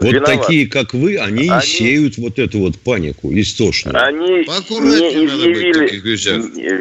Вот 0.00 0.12
Виноват. 0.12 0.42
такие, 0.42 0.68
как 0.68 0.92
вы, 0.92 1.18
они, 1.18 1.48
они 1.48 1.62
сеют 1.62 2.18
вот 2.18 2.38
эту 2.38 2.58
вот 2.58 2.78
панику 2.80 3.32
истошную. 3.32 3.96
Они 4.02 4.26
не 4.26 4.42
изъявили, 4.42 6.00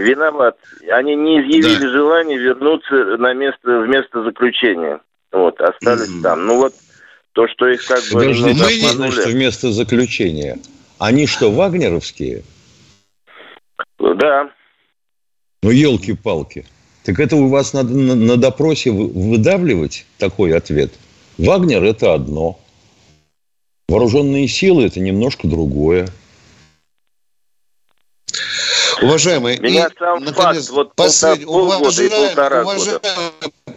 виноват, 0.03 0.57
они 0.91 1.15
не 1.15 1.41
изъявили 1.41 1.79
да. 1.79 1.89
желания 1.89 2.37
вернуться 2.37 3.17
на 3.17 3.33
место, 3.33 3.81
в 3.81 3.87
место 3.87 4.23
заключения. 4.23 4.99
Вот, 5.31 5.59
остались 5.61 6.09
mm-hmm. 6.09 6.21
там. 6.23 6.45
Ну 6.45 6.57
вот, 6.57 6.73
то, 7.33 7.47
что 7.47 7.67
их 7.67 7.85
как 7.85 8.03
бы... 8.11 8.13
Подождите, 8.13 8.59
мы 8.59 9.05
а 9.05 9.07
не... 9.07 9.11
что 9.11 9.29
вместо 9.29 9.71
заключения? 9.71 10.57
Они 10.97 11.27
что, 11.27 11.51
вагнеровские? 11.51 12.43
Да. 13.99 14.49
Ну, 15.61 15.69
елки-палки. 15.69 16.65
Так 17.05 17.19
это 17.19 17.35
у 17.35 17.47
вас 17.47 17.73
надо 17.73 17.93
на, 17.93 18.15
на 18.15 18.37
допросе 18.37 18.91
выдавливать 18.91 20.05
такой 20.17 20.55
ответ? 20.55 20.93
Вагнер– 21.37 21.83
это 21.83 22.13
одно– 22.13 22.59
Вооруженные 23.93 24.47
силы– 24.47 24.85
это 24.85 24.99
немножко 24.99 25.47
другое. 25.47 26.09
Уважаемые, 29.03 29.59
Меня 29.59 29.85
и, 29.85 29.99
сам 29.99 30.23
наконец, 30.23 30.65
факт, 30.65 30.69
вот 30.71 30.95
последний, 30.95 31.45
уважаемые, 31.45 32.31
уважаемые, 32.63 33.01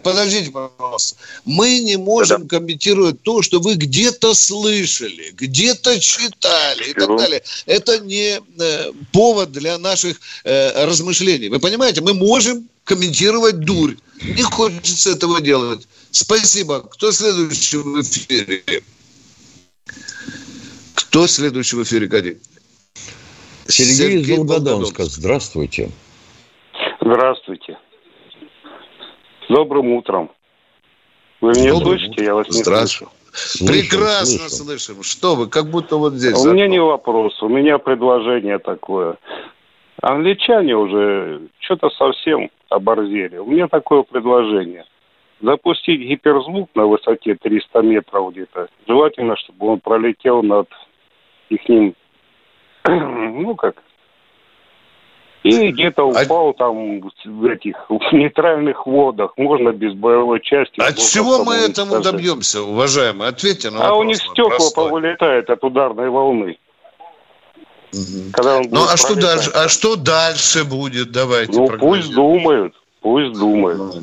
подождите, 0.01 0.49
пожалуйста. 0.49 1.17
Мы 1.45 1.81
не 1.81 1.97
можем 1.97 2.47
да. 2.47 2.57
комментировать 2.57 3.21
то, 3.21 3.43
что 3.43 3.59
вы 3.59 3.75
где-то 3.75 4.33
слышали, 4.33 5.29
где-то 5.33 5.99
читали 5.99 6.89
и 6.89 6.93
так 6.93 7.15
далее. 7.15 7.43
Это 7.67 7.99
не 7.99 8.41
э, 8.59 8.91
повод 9.13 9.51
для 9.51 9.77
наших 9.77 10.19
э, 10.45 10.83
размышлений. 10.83 11.49
Вы 11.49 11.59
понимаете, 11.59 12.01
мы 12.01 12.15
можем 12.15 12.67
комментировать 12.85 13.59
дурь. 13.59 13.97
Не 14.23 14.41
хочется 14.41 15.11
этого 15.11 15.41
делать. 15.41 15.87
Спасибо. 16.09 16.81
Кто 16.81 17.11
следующий 17.11 17.77
в 17.77 18.01
эфире? 18.01 18.63
Кто 20.95 21.27
следующий 21.27 21.75
в 21.75 21.83
эфире, 21.83 22.07
Кадим? 22.07 22.37
Сергей, 23.67 23.93
Сергей 23.93 24.21
из 24.21 24.37
Волгодонска. 24.37 25.03
Здравствуйте. 25.03 25.89
Здравствуйте. 27.01 27.77
Добрым 29.49 29.93
утром. 29.93 30.29
Вы 31.41 31.51
меня 31.51 31.73
Добрым 31.73 31.99
слышите? 31.99 32.23
Я 32.23 32.35
вас 32.35 32.47
не 32.47 32.63
слышу. 32.63 33.09
Слышим, 33.33 33.67
Прекрасно 33.67 34.49
слышим. 34.49 34.65
слышим. 34.65 35.03
Что 35.03 35.35
вы, 35.35 35.47
как 35.47 35.69
будто 35.69 35.97
вот 35.97 36.13
здесь. 36.13 36.37
У 36.37 36.51
меня 36.51 36.67
не 36.67 36.81
вопрос, 36.81 37.41
у 37.43 37.49
меня 37.49 37.77
предложение 37.77 38.57
такое. 38.57 39.17
Англичане 40.01 40.75
уже 40.75 41.41
что-то 41.59 41.89
совсем 41.91 42.49
оборзели. 42.69 43.37
У 43.37 43.45
меня 43.45 43.67
такое 43.67 44.03
предложение. 44.03 44.85
Запустить 45.41 46.01
гиперзвук 46.01 46.69
на 46.75 46.87
высоте 46.87 47.35
300 47.35 47.81
метров 47.81 48.31
где-то. 48.31 48.69
Желательно, 48.87 49.35
чтобы 49.37 49.67
он 49.67 49.79
пролетел 49.79 50.41
над 50.41 50.67
их 51.49 51.67
ним, 51.69 51.95
ну 52.87 53.55
как, 53.55 53.75
и 55.43 55.71
где-то 55.71 56.01
а 56.01 56.05
упал 56.05 56.49
а... 56.49 56.53
там 56.53 57.01
в 57.01 57.45
этих 57.45 57.75
в 57.89 58.13
нейтральных 58.13 58.85
водах, 58.85 59.33
можно 59.37 59.71
без 59.71 59.93
боевой 59.93 60.41
части. 60.41 60.79
От 60.79 60.97
чего 60.97 61.43
мы 61.43 61.55
этому 61.55 62.01
добьемся, 62.01 62.61
уважаемые? 62.61 63.29
Ответьте 63.29 63.69
на 63.69 63.79
вопрос. 63.79 63.91
А 63.91 63.95
у 63.95 64.03
них 64.03 64.17
стекла 64.17 64.49
простой. 64.49 64.89
повылетает 64.89 65.49
от 65.49 65.63
ударной 65.63 66.09
волны. 66.09 66.57
Угу. 67.93 68.31
Когда 68.33 68.57
он 68.57 68.65
ну 68.69 68.81
а 68.83 68.97
что 68.97 69.15
дальше? 69.15 69.51
А 69.53 69.69
что 69.69 69.95
дальше 69.95 70.65
будет? 70.65 71.11
Давайте. 71.11 71.53
Ну 71.53 71.69
пусть 71.77 72.13
думают, 72.13 72.73
пусть 73.01 73.39
думают, 73.39 73.95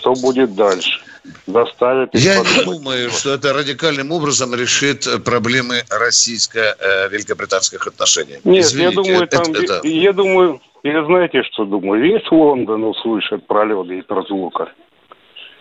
что 0.00 0.14
будет 0.14 0.54
дальше 0.54 1.00
заставит... 1.46 2.10
Я 2.14 2.38
не 2.38 2.64
думаю, 2.64 3.10
что 3.10 3.34
это 3.34 3.52
радикальным 3.52 4.12
образом 4.12 4.54
решит 4.54 5.06
проблемы 5.24 5.82
российско-великобританских 5.90 7.86
отношений. 7.86 8.38
Нет, 8.44 8.64
Извините, 8.64 8.96
я 8.96 9.02
думаю, 9.02 9.22
это, 9.24 9.38
там, 9.38 9.54
это... 9.54 9.86
я 9.86 10.12
думаю, 10.12 10.60
я 10.82 11.04
знаете, 11.04 11.42
что 11.52 11.64
думаю, 11.64 12.02
весь 12.02 12.30
Лондон 12.30 12.84
услышит 12.84 13.46
пролет 13.46 13.88
гиперзвука. 13.88 14.72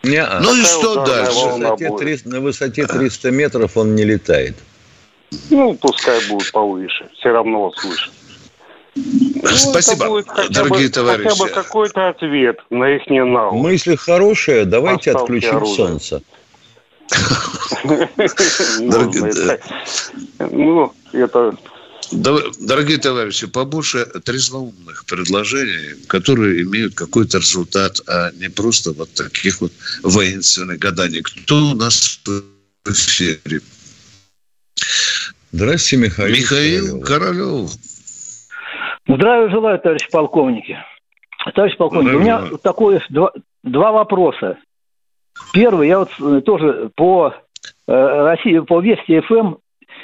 Не, 0.03 0.25
ну 0.41 0.55
и 0.55 0.63
что 0.63 1.05
дальше? 1.05 1.57
На 1.57 1.75
высоте, 1.75 1.97
300, 1.97 2.29
на 2.29 2.39
высоте 2.39 2.87
300 2.87 3.31
метров 3.31 3.75
он 3.75 3.95
не 3.95 4.05
летает. 4.05 4.55
Ну, 5.49 5.73
пускай 5.75 6.19
будет 6.29 6.51
повыше, 6.51 7.09
все 7.19 7.29
равно 7.29 7.67
услышит. 7.67 8.13
Ну, 8.95 9.49
Спасибо, 9.55 10.07
будет 10.07 10.27
дорогие 10.49 10.87
бы, 10.87 10.93
товарищи. 10.93 11.29
Хотя 11.29 11.43
бы 11.43 11.49
какой-то 11.49 12.09
ответ 12.09 12.57
на 12.69 12.95
их 12.95 13.07
не 13.09 13.23
нау. 13.23 13.57
Мысли 13.57 13.95
хорошие, 13.95 14.65
давайте 14.65 15.11
Поставьте 15.11 15.23
отключим 15.23 15.55
оружие. 15.57 15.75
солнце. 15.75 16.21
Ну, 20.51 20.93
это... 21.11 21.57
Дорогие 22.11 22.97
товарищи, 22.97 23.45
побольше 23.45 24.05
трезвоумных 24.05 25.05
предложений, 25.05 26.05
которые 26.07 26.63
имеют 26.63 26.95
какой-то 26.95 27.37
результат, 27.37 27.99
а 28.07 28.31
не 28.31 28.49
просто 28.49 28.93
вот 28.93 29.13
таких 29.13 29.61
вот 29.61 29.71
воинственных 30.01 30.79
гаданий. 30.79 31.21
Кто 31.21 31.57
у 31.57 31.75
нас 31.75 32.19
в 32.25 32.91
эфире? 32.91 33.61
Здравствуйте, 35.51 36.05
Михаил. 36.05 36.35
Михаил 36.35 37.01
Королев. 37.01 37.71
Здравия 39.07 39.49
желаю, 39.49 39.79
товарищ 39.79 40.09
полковники. 40.11 40.77
Товарищ 41.53 41.77
полковник, 41.77 42.15
у 42.15 42.19
меня 42.19 42.41
такое 42.61 43.01
два, 43.09 43.31
два 43.63 43.91
вопроса. 43.91 44.57
Первый, 45.53 45.87
я 45.87 45.99
вот 45.99 46.09
э, 46.19 46.41
тоже 46.41 46.91
по 46.95 47.33
э, 47.87 47.91
России, 47.93 48.59
по 48.59 48.81
Вести 48.81 49.19
ФМ 49.21 49.33
эм 49.35 49.57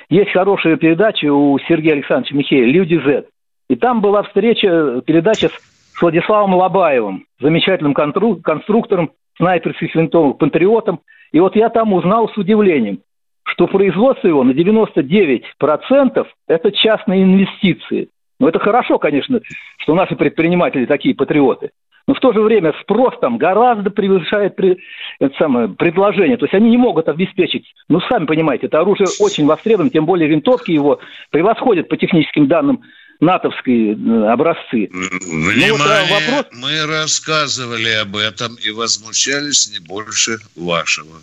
есть 0.09 0.31
хорошая 0.31 0.77
передача 0.77 1.31
у 1.33 1.57
Сергея 1.59 1.93
Александровича 1.93 2.35
Михея 2.35 2.65
«Люди 2.65 2.95
Z». 2.95 3.25
И 3.69 3.75
там 3.75 4.01
была 4.01 4.23
встреча, 4.23 5.01
передача 5.05 5.49
с 5.49 6.01
Владиславом 6.01 6.53
Лобаевым, 6.53 7.25
замечательным 7.39 7.93
конструктором 7.93 9.11
снайперских 9.37 9.95
винтовок, 9.95 10.37
патриотом. 10.37 10.99
И 11.31 11.39
вот 11.39 11.55
я 11.55 11.69
там 11.69 11.93
узнал 11.93 12.29
с 12.29 12.37
удивлением, 12.37 12.99
что 13.43 13.67
производство 13.67 14.27
его 14.27 14.43
на 14.43 14.51
99% 14.51 16.27
это 16.47 16.71
частные 16.71 17.23
инвестиции. 17.23 18.09
Ну, 18.39 18.47
это 18.47 18.59
хорошо, 18.59 18.99
конечно, 18.99 19.39
что 19.77 19.95
наши 19.95 20.15
предприниматели 20.15 20.85
такие 20.85 21.15
патриоты. 21.15 21.71
Но 22.07 22.13
в 22.13 22.19
то 22.19 22.33
же 22.33 22.41
время 22.41 22.73
спрос 22.81 23.15
там 23.19 23.37
гораздо 23.37 23.89
превышает 23.89 24.55
при, 24.55 24.77
это 25.19 25.35
самое, 25.37 25.69
предложение. 25.69 26.37
То 26.37 26.45
есть 26.45 26.53
они 26.53 26.69
не 26.69 26.77
могут 26.77 27.09
обеспечить, 27.09 27.65
ну, 27.89 27.99
сами 28.01 28.25
понимаете, 28.25 28.67
это 28.67 28.79
оружие 28.79 29.07
очень 29.19 29.45
востребовано, 29.47 29.89
тем 29.89 30.05
более 30.05 30.29
винтовки 30.29 30.71
его 30.71 30.99
превосходят 31.31 31.87
по 31.87 31.97
техническим 31.97 32.47
данным 32.47 32.81
натовские 33.21 33.93
э, 33.93 34.27
образцы. 34.27 34.89
Внимание, 34.91 35.69
ну, 35.69 35.77
вот, 35.77 35.87
а 35.87 36.03
вопрос... 36.13 36.61
мы 36.61 36.85
рассказывали 36.85 37.89
об 38.01 38.15
этом 38.17 38.55
и 38.55 38.71
возмущались 38.71 39.71
не 39.71 39.79
больше 39.79 40.37
вашего. 40.55 41.21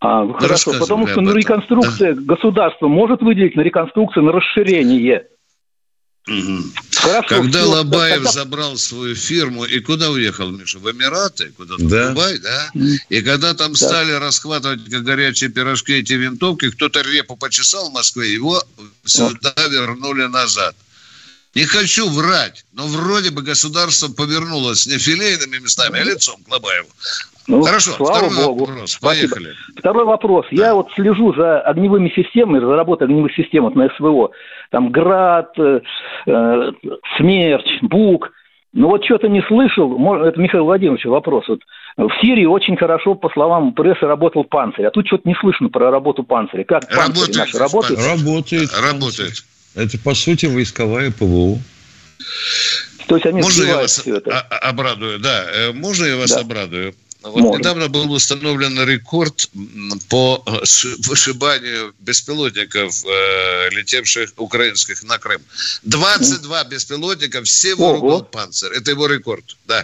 А, 0.00 0.26
хорошо, 0.34 0.72
потому 0.78 1.08
что 1.08 1.20
на 1.20 1.34
реконструкция 1.36 2.14
да. 2.14 2.22
государство 2.22 2.86
может 2.86 3.20
выделить 3.20 3.56
на 3.56 3.62
реконструкцию, 3.62 4.24
на 4.24 4.32
расширение 4.32 5.26
Угу. 6.26 6.64
Хорошо, 6.92 7.28
Когда 7.28 7.60
все, 7.60 7.68
Лобаев 7.68 8.16
тогда... 8.16 8.32
забрал 8.32 8.76
свою 8.76 9.14
фирму 9.14 9.64
и 9.64 9.80
куда 9.80 10.10
уехал, 10.10 10.50
Миша? 10.50 10.78
В 10.78 10.90
Эмираты? 10.90 11.52
Куда-то 11.56 11.82
да. 11.84 12.04
в 12.04 12.08
Дубай, 12.08 12.38
да? 12.38 12.70
И 13.08 13.22
когда 13.22 13.54
там 13.54 13.72
да. 13.72 13.78
стали 13.78 14.12
расхватывать 14.12 14.84
как 14.90 15.04
горячие 15.04 15.48
пирожки 15.48 15.92
эти 15.94 16.12
винтовки, 16.12 16.70
кто-то 16.70 17.00
репу 17.00 17.36
почесал 17.36 17.88
в 17.88 17.94
Москве, 17.94 18.32
его 18.32 18.62
сюда 19.04 19.54
вернули 19.68 20.26
назад. 20.26 20.76
Не 21.54 21.64
хочу 21.64 22.08
врать, 22.10 22.64
но 22.72 22.86
вроде 22.86 23.30
бы 23.30 23.42
государство 23.42 24.08
повернулось 24.08 24.86
не 24.86 24.98
филейными 24.98 25.58
местами, 25.58 25.98
а 25.98 26.04
лицом 26.04 26.42
к 26.44 26.48
Лобаеву. 26.48 26.88
Ну, 27.48 27.62
Хорошо, 27.62 27.92
слава 27.92 28.28
второй 28.28 28.36
богу. 28.36 28.66
вопрос. 28.66 28.92
Спасибо. 28.92 29.34
Поехали. 29.34 29.54
Второй 29.76 30.04
вопрос. 30.04 30.46
Да. 30.50 30.66
Я 30.66 30.74
вот 30.74 30.92
слежу 30.94 31.34
за 31.34 31.60
огневыми 31.60 32.10
системами, 32.10 32.60
за 32.60 32.76
работой 32.76 33.04
огневых 33.06 33.34
систем 33.34 33.64
вот 33.64 33.74
на 33.74 33.88
СВО. 33.96 34.30
Там 34.70 34.90
Град, 34.92 35.50
э, 35.58 35.80
э, 36.26 36.72
Смерч, 37.16 37.64
Бук. 37.82 38.30
Ну 38.74 38.88
вот 38.88 39.02
что-то 39.02 39.28
не 39.28 39.40
слышал, 39.42 39.90
это 40.22 40.38
Михаил 40.38 40.64
Владимирович 40.64 41.06
вопрос. 41.06 41.48
Вот 41.48 41.60
в 41.96 42.10
Сирии 42.20 42.44
очень 42.44 42.76
хорошо, 42.76 43.14
по 43.14 43.30
словам 43.30 43.72
прессы, 43.72 44.04
работал 44.06 44.44
панцирь, 44.44 44.84
а 44.84 44.90
тут 44.90 45.06
что-то 45.06 45.26
не 45.26 45.34
слышно 45.40 45.70
про 45.70 45.90
работу 45.90 46.22
панциря. 46.22 46.64
Как 46.64 46.84
работает, 46.90 47.34
наши 47.34 47.58
работает? 47.58 47.98
Работает. 47.98 48.70
Работает. 48.78 49.32
Это, 49.74 49.98
по 50.04 50.12
сути, 50.14 50.44
войсковая 50.46 51.10
ПВО. 51.10 51.56
То 53.06 53.14
есть 53.14 53.26
они 53.26 53.40
Можно 53.40 53.64
я 53.64 53.76
вас 53.76 54.06
это? 54.06 54.38
обрадую? 54.40 55.18
Да, 55.18 55.44
э, 55.50 55.72
можно 55.72 56.04
я 56.04 56.16
вас 56.18 56.34
да. 56.34 56.40
обрадую? 56.40 56.94
Вот 57.22 57.40
Можно. 57.40 57.58
недавно 57.58 57.88
был 57.88 58.12
установлен 58.12 58.80
рекорд 58.84 59.50
по 60.08 60.44
вышибанию 61.06 61.92
беспилотников, 61.98 63.04
э, 63.04 63.70
летевших 63.70 64.30
украинских 64.36 65.02
на 65.02 65.18
Крым. 65.18 65.42
22 65.82 66.64
беспилотника, 66.64 67.42
все 67.42 67.74
вооружил 67.74 68.22
Панцер. 68.22 68.70
Это 68.72 68.92
его 68.92 69.08
рекорд, 69.08 69.56
да. 69.66 69.82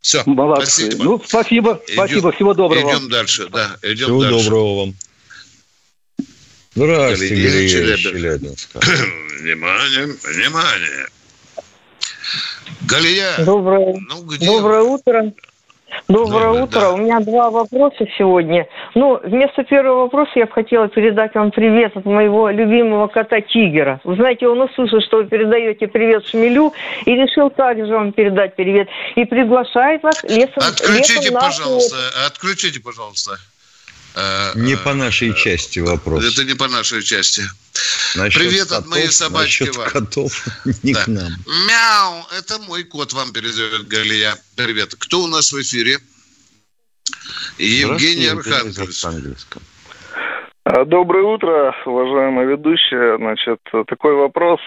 Все, 0.00 0.22
Молодцы. 0.26 0.86
спасибо. 0.86 1.04
Ну, 1.04 1.22
спасибо, 1.24 1.82
идем, 1.86 1.94
спасибо, 1.94 2.32
всего 2.32 2.54
доброго. 2.54 2.92
Идем 2.92 3.08
дальше, 3.08 3.48
да, 3.48 3.76
идем 3.82 4.06
всего 4.06 4.22
дальше. 4.22 4.44
доброго 4.44 4.80
вам. 4.80 4.94
Здравствуйте, 6.74 7.34
Галия 7.34 7.96
Челябинска. 7.96 8.80
Внимание, 9.40 10.06
внимание. 10.22 11.06
Галия. 12.82 13.44
Доброе, 13.44 13.96
ну, 14.08 14.22
где 14.22 14.46
доброе 14.46 14.82
утро. 14.82 15.32
Доброе 16.08 16.52
да, 16.52 16.62
утро. 16.64 16.80
Да. 16.80 16.92
У 16.92 16.96
меня 16.98 17.20
два 17.20 17.50
вопроса 17.50 18.06
сегодня. 18.16 18.68
Ну, 18.94 19.20
вместо 19.22 19.64
первого 19.64 20.02
вопроса 20.02 20.32
я 20.36 20.46
бы 20.46 20.52
хотела 20.52 20.88
передать 20.88 21.34
вам 21.34 21.50
привет 21.50 21.96
от 21.96 22.04
моего 22.04 22.48
любимого 22.50 23.06
кота 23.08 23.40
Тигера. 23.40 24.00
Вы 24.04 24.16
знаете, 24.16 24.48
он 24.48 24.60
услышал, 24.60 25.00
что 25.00 25.18
вы 25.18 25.24
передаете 25.26 25.86
привет 25.88 26.26
Шмелю, 26.26 26.72
и 27.04 27.14
решил 27.14 27.50
также 27.50 27.92
вам 27.92 28.12
передать 28.12 28.54
привет. 28.56 28.88
И 29.16 29.24
приглашает 29.24 30.02
вас 30.02 30.22
лесом... 30.24 30.58
Отключите, 30.58 31.28
лесом 31.28 31.40
пожалуйста, 31.40 31.96
отключите, 32.26 32.80
пожалуйста. 32.80 33.38
Э, 34.16 34.52
не 34.54 34.76
по 34.76 34.94
нашей 34.94 35.34
части 35.34 35.78
вопрос. 35.78 36.24
Это 36.24 36.44
не 36.44 36.54
по 36.54 36.68
нашей 36.68 37.02
части. 37.02 37.42
Насчет 38.16 38.40
Привет 38.40 38.68
котов, 38.68 38.78
от 38.78 38.86
моей 38.86 39.08
собачки 39.08 39.64
насчет 39.64 39.92
котов 39.92 40.46
не 40.82 40.94
да. 40.94 41.04
к 41.04 41.08
нам. 41.08 41.32
Мяу, 41.68 42.26
это 42.38 42.58
мой 42.60 42.84
кот 42.84 43.12
вам 43.12 43.32
передает 43.32 43.86
Галия. 43.86 44.34
Привет. 44.56 44.94
Кто 44.98 45.20
у 45.20 45.26
нас 45.26 45.52
в 45.52 45.60
эфире? 45.60 45.98
Евгений 47.58 48.28
Архангельск. 48.28 49.58
А, 50.64 50.84
доброе 50.86 51.22
утро, 51.22 51.74
уважаемая 51.84 52.46
ведущая. 52.46 53.18
Значит, 53.18 53.60
такой 53.86 54.14
вопрос. 54.14 54.60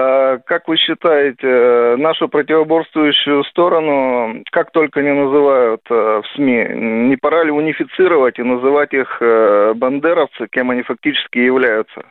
А, 0.00 0.38
как 0.46 0.68
вы 0.68 0.76
считаете, 0.76 1.96
нашу 1.96 2.28
противоборствующую 2.28 3.42
сторону, 3.44 4.44
как 4.52 4.70
только 4.70 5.02
не 5.02 5.12
называют 5.12 5.80
э, 5.90 5.94
в 5.94 6.24
СМИ, 6.36 7.08
не 7.08 7.16
пора 7.16 7.42
ли 7.42 7.50
унифицировать 7.50 8.38
и 8.38 8.44
называть 8.44 8.92
их 8.92 9.08
э, 9.20 9.72
бандеровцы, 9.74 10.46
кем 10.52 10.70
они 10.70 10.82
фактически 10.82 11.38
являются? 11.38 12.02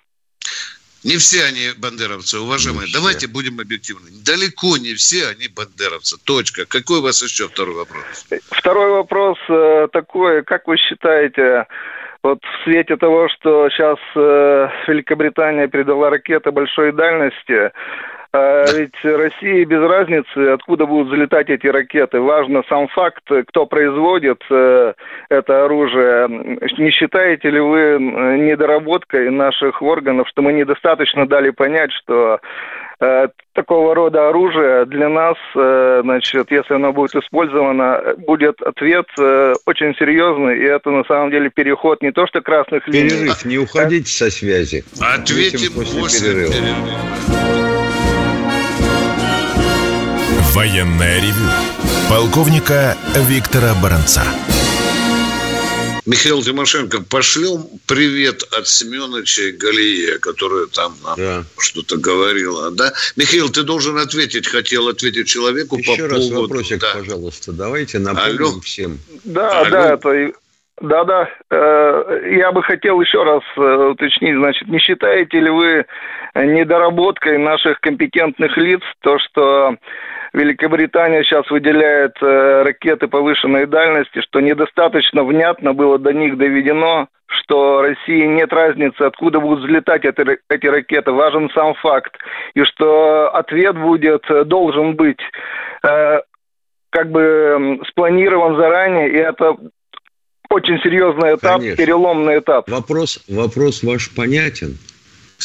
Не 1.06 1.16
все 1.16 1.46
они 1.46 1.70
бандеровцы, 1.78 2.40
уважаемые. 2.40 2.90
Давайте 2.92 3.28
будем 3.28 3.62
объективны. 3.62 4.10
Далеко 4.26 4.76
не 4.76 4.94
все 4.96 5.28
они 5.30 5.48
бандеровцы. 5.48 6.18
Точка. 6.26 6.66
Какой 6.66 7.00
у 7.00 7.04
вас 7.04 7.22
еще 7.22 7.48
второй 7.48 7.76
вопрос? 7.76 8.04
Второй 8.52 8.92
вопрос 8.92 9.38
э, 9.48 9.88
такой. 9.94 10.44
Как 10.44 10.68
вы 10.68 10.76
считаете, 10.76 11.68
вот 12.24 12.40
в 12.44 12.64
свете 12.64 12.98
того, 12.98 13.30
что 13.30 13.70
сейчас 13.70 13.98
э, 14.16 14.70
Великобритания 14.88 15.68
передала 15.68 16.10
ракеты 16.10 16.52
большой 16.52 16.92
дальности, 16.92 17.72
э, 18.38 18.66
ведь 18.78 19.04
России 19.04 19.64
без 19.64 19.82
разницы, 19.82 20.54
откуда 20.54 20.86
будут 20.86 21.10
залетать 21.10 21.50
эти 21.50 21.68
ракеты. 21.68 22.20
Важно 22.20 22.64
сам 22.70 22.88
факт, 22.90 23.24
кто 23.48 23.66
производит 23.66 24.42
э, 24.50 24.94
это 25.30 25.66
оружие. 25.66 26.28
Не 26.78 26.92
считаете 26.92 27.50
ли 27.50 27.60
вы 27.60 27.98
недоработкой 28.00 29.30
наших 29.30 29.82
органов, 29.82 30.28
что 30.30 30.42
мы 30.42 30.54
недостаточно 30.54 31.28
дали 31.28 31.50
понять, 31.52 31.92
что 31.94 32.40
Э, 33.00 33.28
такого 33.54 33.94
рода 33.94 34.30
оружие 34.30 34.86
для 34.88 35.08
нас, 35.08 35.36
э, 35.56 36.02
значит, 36.04 36.50
если 36.50 36.74
оно 36.74 36.94
будет 36.94 37.16
использовано, 37.16 38.16
будет 38.18 38.60
ответ 38.62 39.06
очень 39.18 39.96
серьезный, 40.00 40.58
и 40.58 40.64
это 40.64 40.90
на 40.90 41.04
самом 41.04 41.30
деле 41.30 41.52
переход 41.52 42.02
не 42.02 42.12
то 42.12 42.26
что 42.26 42.42
красных 42.42 42.88
линий. 42.88 43.10
Перерыв, 43.10 43.46
не 43.46 43.60
уходите 43.60 44.10
со 44.10 44.32
связи. 44.32 44.84
Ответим 45.00 45.74
после, 45.76 46.02
после 46.02 46.34
перерыва. 46.34 46.52
перерыва. 46.52 47.87
Военная 50.58 51.18
ревю. 51.18 51.52
Полковника 52.10 52.96
Виктора 53.30 53.76
Баранца. 53.80 54.24
Михаил 56.08 56.42
Тимошенко, 56.42 57.04
пошлем 57.04 57.68
привет 57.88 58.42
от 58.58 58.68
Семеновича 58.68 59.44
и 59.44 59.52
Галия, 59.52 60.18
которая 60.18 60.66
там 60.66 60.94
нам 61.04 61.16
да. 61.16 61.44
что-то 61.60 61.98
говорила. 61.98 62.72
Да? 62.72 62.92
Михаил, 63.16 63.50
ты 63.50 63.62
должен 63.62 64.00
ответить, 64.00 64.48
хотел 64.48 64.88
ответить 64.88 65.28
человеку 65.28 65.78
Еще 65.78 65.96
по 65.96 66.16
раз 66.16 66.28
поводу... 66.28 66.42
вопросик, 66.42 66.82
да. 66.82 66.94
пожалуйста, 66.96 67.52
давайте 67.52 68.00
напомним 68.00 68.54
Алло. 68.54 68.62
всем. 68.62 68.98
Да, 69.26 69.60
Алло. 69.60 69.70
да, 69.70 69.94
это... 69.94 70.32
Да, 70.82 71.04
да. 71.04 71.30
Э, 71.52 72.36
я 72.36 72.52
бы 72.52 72.64
хотел 72.64 73.00
еще 73.00 73.24
раз 73.24 73.44
э, 73.58 73.90
уточнить, 73.92 74.36
значит, 74.36 74.68
не 74.70 74.80
считаете 74.80 75.40
ли 75.40 75.52
вы 75.52 75.86
недоработкой 76.34 77.38
наших 77.38 77.80
компетентных 77.80 78.58
лиц 78.58 78.82
то, 79.02 79.20
что 79.20 79.76
Великобритания 80.34 81.24
сейчас 81.24 81.50
выделяет 81.50 82.14
э, 82.22 82.64
ракеты 82.64 83.08
повышенной 83.08 83.66
дальности, 83.66 84.22
что 84.22 84.40
недостаточно 84.40 85.24
внятно 85.24 85.74
было 85.74 85.98
до 85.98 86.14
них 86.14 86.38
доведено, 86.38 87.08
что 87.28 87.82
России 87.82 88.26
нет 88.26 88.52
разницы, 88.52 89.02
откуда 89.02 89.40
будут 89.40 89.64
взлетать 89.64 90.06
эти, 90.06 90.40
эти 90.50 90.68
ракеты. 90.68 91.12
Важен 91.12 91.50
сам 91.54 91.76
факт. 91.76 92.14
И 92.54 92.64
что 92.64 93.30
ответ 93.34 93.78
будет, 93.78 94.24
э, 94.30 94.44
должен 94.44 94.96
быть 94.96 95.20
э, 95.84 96.20
как 96.90 97.12
бы 97.12 97.80
спланирован 97.90 98.56
заранее, 98.56 99.10
и 99.10 99.16
это 99.18 99.56
очень 100.50 100.80
серьезный 100.82 101.36
этап, 101.36 101.60
Конечно. 101.60 101.78
переломный 101.78 102.40
этап. 102.40 102.70
Вопрос, 102.70 103.20
вопрос 103.28 103.84
ваш 103.84 104.14
понятен. 104.16 104.78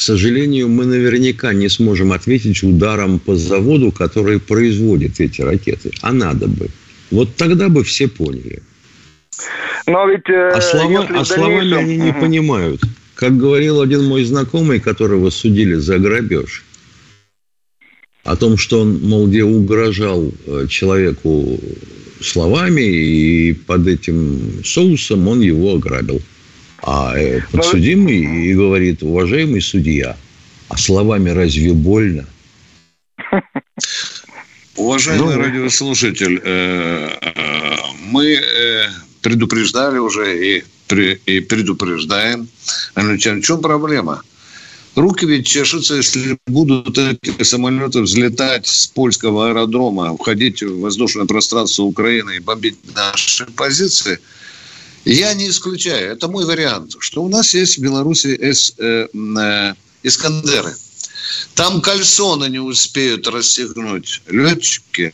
К 0.03 0.05
сожалению, 0.05 0.69
мы 0.69 0.85
наверняка 0.85 1.53
не 1.53 1.69
сможем 1.69 2.11
ответить 2.11 2.65
ударом 2.65 3.21
по 3.21 3.37
заводу, 3.37 3.93
который 3.93 4.41
производит 4.41 5.21
эти 5.21 5.43
ракеты. 5.43 5.93
А 6.01 6.13
надо 6.13 6.49
бы. 6.49 6.71
Вот 7.13 7.37
тогда 7.37 7.69
бы 7.69 7.85
все 7.85 8.09
поняли. 8.09 8.65
Но 9.87 10.09
ведь, 10.09 10.29
э, 10.29 10.51
а, 10.57 10.61
слова, 10.61 11.07
а 11.09 11.25
словами 11.25 11.75
они 11.75 11.97
не 11.99 12.13
понимают. 12.13 12.81
Как 13.15 13.37
говорил 13.37 13.81
один 13.81 14.05
мой 14.05 14.25
знакомый, 14.25 14.81
которого 14.81 15.31
судили 15.31 15.77
за 15.77 16.01
грабеж, 16.01 16.65
о 18.25 18.35
том, 18.35 18.59
что 18.59 18.81
он, 18.81 18.99
мол, 19.03 19.29
где 19.29 19.45
угрожал 19.45 20.33
э, 20.47 20.67
человеку 20.69 21.61
словами, 22.21 22.83
и 22.83 23.53
под 23.53 23.87
этим 23.87 24.65
соусом 24.65 25.29
он 25.29 25.43
его 25.43 25.75
ограбил. 25.75 26.21
А 26.83 27.17
э, 27.17 27.41
подсудимый 27.53 28.19
и 28.19 28.55
говорит, 28.55 29.03
уважаемый 29.03 29.61
судья, 29.61 30.17
а 30.69 30.77
словами 30.77 31.31
разве 31.31 31.73
больно? 31.73 32.27
Уважаемый 34.77 35.37
ну, 35.37 35.43
радиослушатель, 35.43 36.41
э, 36.43 37.09
э, 37.21 37.77
мы 38.07 38.37
предупреждали 39.21 39.99
уже 39.99 40.57
и, 40.57 40.65
и 41.27 41.41
предупреждаем. 41.41 42.49
В 42.97 43.19
чем 43.19 43.61
проблема? 43.61 44.23
Руки 44.97 45.25
ведь 45.25 45.47
чешутся, 45.47 45.95
если 45.95 46.37
будут 46.49 46.99
эти 46.99 47.43
самолеты 47.45 48.03
взлетать 48.03 48.67
с 48.67 48.89
польского 48.89 49.49
аэродрома, 49.49 50.17
входить 50.17 50.63
в 50.63 50.81
воздушное 50.81 51.27
пространство 51.27 51.85
Украины 51.85 52.37
и 52.37 52.41
бомбить 52.41 52.79
наши 52.93 53.47
позиции– 53.47 54.19
я 55.05 55.35
не 55.35 55.49
исключаю, 55.49 56.13
это 56.13 56.29
мой 56.29 56.45
вариант, 56.45 56.97
что 56.99 57.23
у 57.23 57.29
нас 57.29 57.55
есть 57.55 57.79
в 57.79 57.83
Беларуси 57.83 58.37
эс, 58.41 58.75
э, 58.79 59.09
э, 59.13 59.75
Искандеры. 60.03 60.75
Там 61.55 61.81
кальсоны 61.81 62.49
не 62.49 62.59
успеют 62.59 63.27
расстегнуть 63.29 64.21
летчики, 64.27 65.13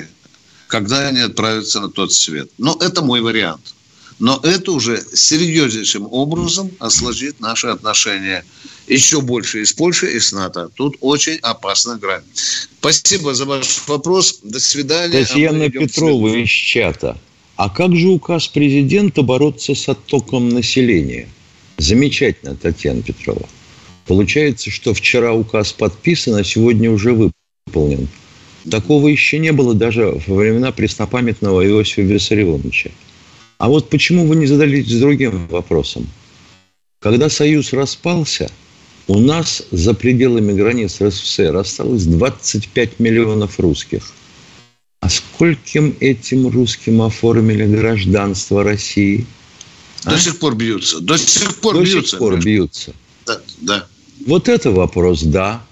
когда 0.66 1.08
они 1.08 1.20
отправятся 1.20 1.80
на 1.80 1.90
тот 1.90 2.12
свет. 2.12 2.50
Но 2.58 2.76
это 2.80 3.02
мой 3.02 3.20
вариант. 3.20 3.74
Но 4.18 4.40
это 4.42 4.72
уже 4.72 5.04
серьезнейшим 5.14 6.08
образом 6.10 6.72
осложнит 6.80 7.38
наши 7.38 7.68
отношения 7.68 8.44
еще 8.88 9.20
больше 9.20 9.62
и 9.62 9.64
с 9.64 9.72
Польшей, 9.72 10.14
и 10.14 10.20
с 10.20 10.32
НАТО. 10.32 10.70
Тут 10.74 10.96
очень 11.00 11.36
опасная 11.36 11.96
грань. 11.96 12.24
Спасибо 12.80 13.34
за 13.34 13.44
ваш 13.44 13.86
вопрос. 13.86 14.40
До 14.42 14.58
свидания. 14.58 15.24
Татьяна 15.24 15.66
А 15.66 15.70
Петрова 15.70 16.28
из 16.34 16.48
чата. 16.48 17.16
А 17.58 17.68
как 17.68 17.96
же 17.96 18.06
указ 18.06 18.46
президента 18.46 19.22
бороться 19.22 19.74
с 19.74 19.88
оттоком 19.88 20.48
населения? 20.48 21.28
Замечательно, 21.76 22.54
Татьяна 22.54 23.02
Петрова. 23.02 23.48
Получается, 24.06 24.70
что 24.70 24.94
вчера 24.94 25.34
указ 25.34 25.72
подписан, 25.72 26.36
а 26.36 26.44
сегодня 26.44 26.88
уже 26.88 27.32
выполнен. 27.66 28.06
Такого 28.70 29.08
еще 29.08 29.40
не 29.40 29.50
было 29.50 29.74
даже 29.74 30.22
во 30.28 30.36
времена 30.36 30.70
преснопамятного 30.70 31.66
Иосифа 31.66 32.02
Виссарионовича. 32.02 32.90
А 33.58 33.68
вот 33.68 33.90
почему 33.90 34.24
вы 34.24 34.36
не 34.36 34.46
задались 34.46 34.86
другим 35.00 35.48
вопросом? 35.48 36.06
Когда 37.00 37.28
Союз 37.28 37.72
распался, 37.72 38.52
у 39.08 39.18
нас 39.18 39.64
за 39.72 39.94
пределами 39.94 40.52
границ 40.52 41.00
РСФСР 41.00 41.56
осталось 41.56 42.04
25 42.04 43.00
миллионов 43.00 43.58
русских. 43.58 44.12
А 45.00 45.08
скольким 45.08 45.96
этим 46.00 46.48
русским 46.48 47.02
оформили 47.02 47.66
гражданство 47.66 48.64
России? 48.64 49.26
До 50.04 50.14
а? 50.14 50.18
сих 50.18 50.38
пор 50.38 50.54
бьются. 50.54 51.00
До 51.00 51.16
сих 51.18 51.56
пор 51.56 51.76
До 51.76 51.82
бьются. 51.82 52.10
сих 52.10 52.18
пор 52.18 52.40
бьются. 52.40 52.94
Да, 53.26 53.40
да. 53.60 53.86
Вот 54.26 54.48
это 54.48 54.70
вопрос, 54.70 55.22
да. 55.22 55.62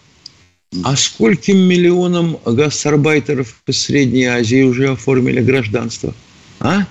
А 0.84 0.96
скольким 0.96 1.58
миллионам 1.58 2.38
гастарбайтеров 2.44 3.62
из 3.66 3.80
Средней 3.80 4.24
Азии 4.26 4.62
уже 4.62 4.90
оформили 4.90 5.40
гражданство? 5.40 6.14
А? 6.60 6.86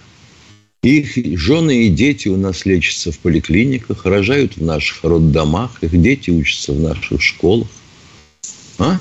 Их 0.82 1.16
жены 1.40 1.88
и 1.88 1.90
дети 1.90 2.28
у 2.28 2.38
нас 2.38 2.66
лечатся 2.66 3.12
в 3.12 3.20
поликлиниках, 3.20 4.06
рожают 4.06 4.58
в 4.58 4.64
наших 4.64 5.04
роддомах, 5.04 5.82
их 5.82 6.00
дети 6.00 6.30
учатся 6.30 6.74
в 6.74 6.80
наших 6.80 7.22
школах. 7.22 7.68
А? 8.78 9.00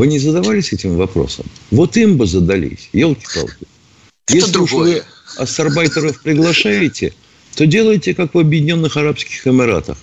Вы 0.00 0.06
не 0.06 0.18
задавались 0.18 0.72
этим 0.72 0.96
вопросом? 0.96 1.44
Вот 1.70 1.94
им 1.98 2.16
бы 2.16 2.24
задались, 2.24 2.88
елки-палки. 2.94 3.66
Если 4.30 4.56
уж 4.56 4.72
вы 4.72 5.02
астарбайтеров 5.36 6.22
приглашаете, 6.22 7.12
то 7.54 7.66
делайте, 7.66 8.14
как 8.14 8.32
в 8.32 8.38
Объединенных 8.38 8.96
Арабских 8.96 9.46
Эмиратах. 9.46 9.98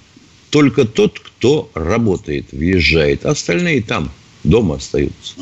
Только 0.52 0.86
тот, 0.86 1.20
кто 1.20 1.72
работает, 1.74 2.52
въезжает. 2.52 3.26
Остальные 3.26 3.82
там, 3.82 4.12
дома 4.44 4.76
остаются. 4.76 5.34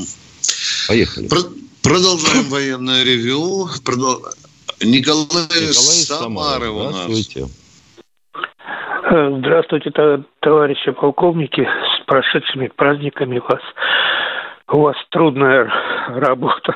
Поехали. 0.87 1.27
Продолжаем 1.83 2.45
военное 2.45 3.03
ревю. 3.03 3.67
Продол... 3.83 4.25
Николай, 4.81 5.25
Николай 5.25 5.73
Самары 5.73 6.69
у 6.69 6.83
нас. 6.83 6.95
Здравствуйте. 7.03 7.47
Здравствуйте, 9.09 9.91
товарищи 10.39 10.91
полковники. 10.91 11.61
С 11.61 12.05
прошедшими 12.05 12.71
праздниками 12.73 13.39
вас. 13.39 13.61
У 14.67 14.79
вас 14.81 14.95
трудная 15.11 15.71
работа. 16.07 16.75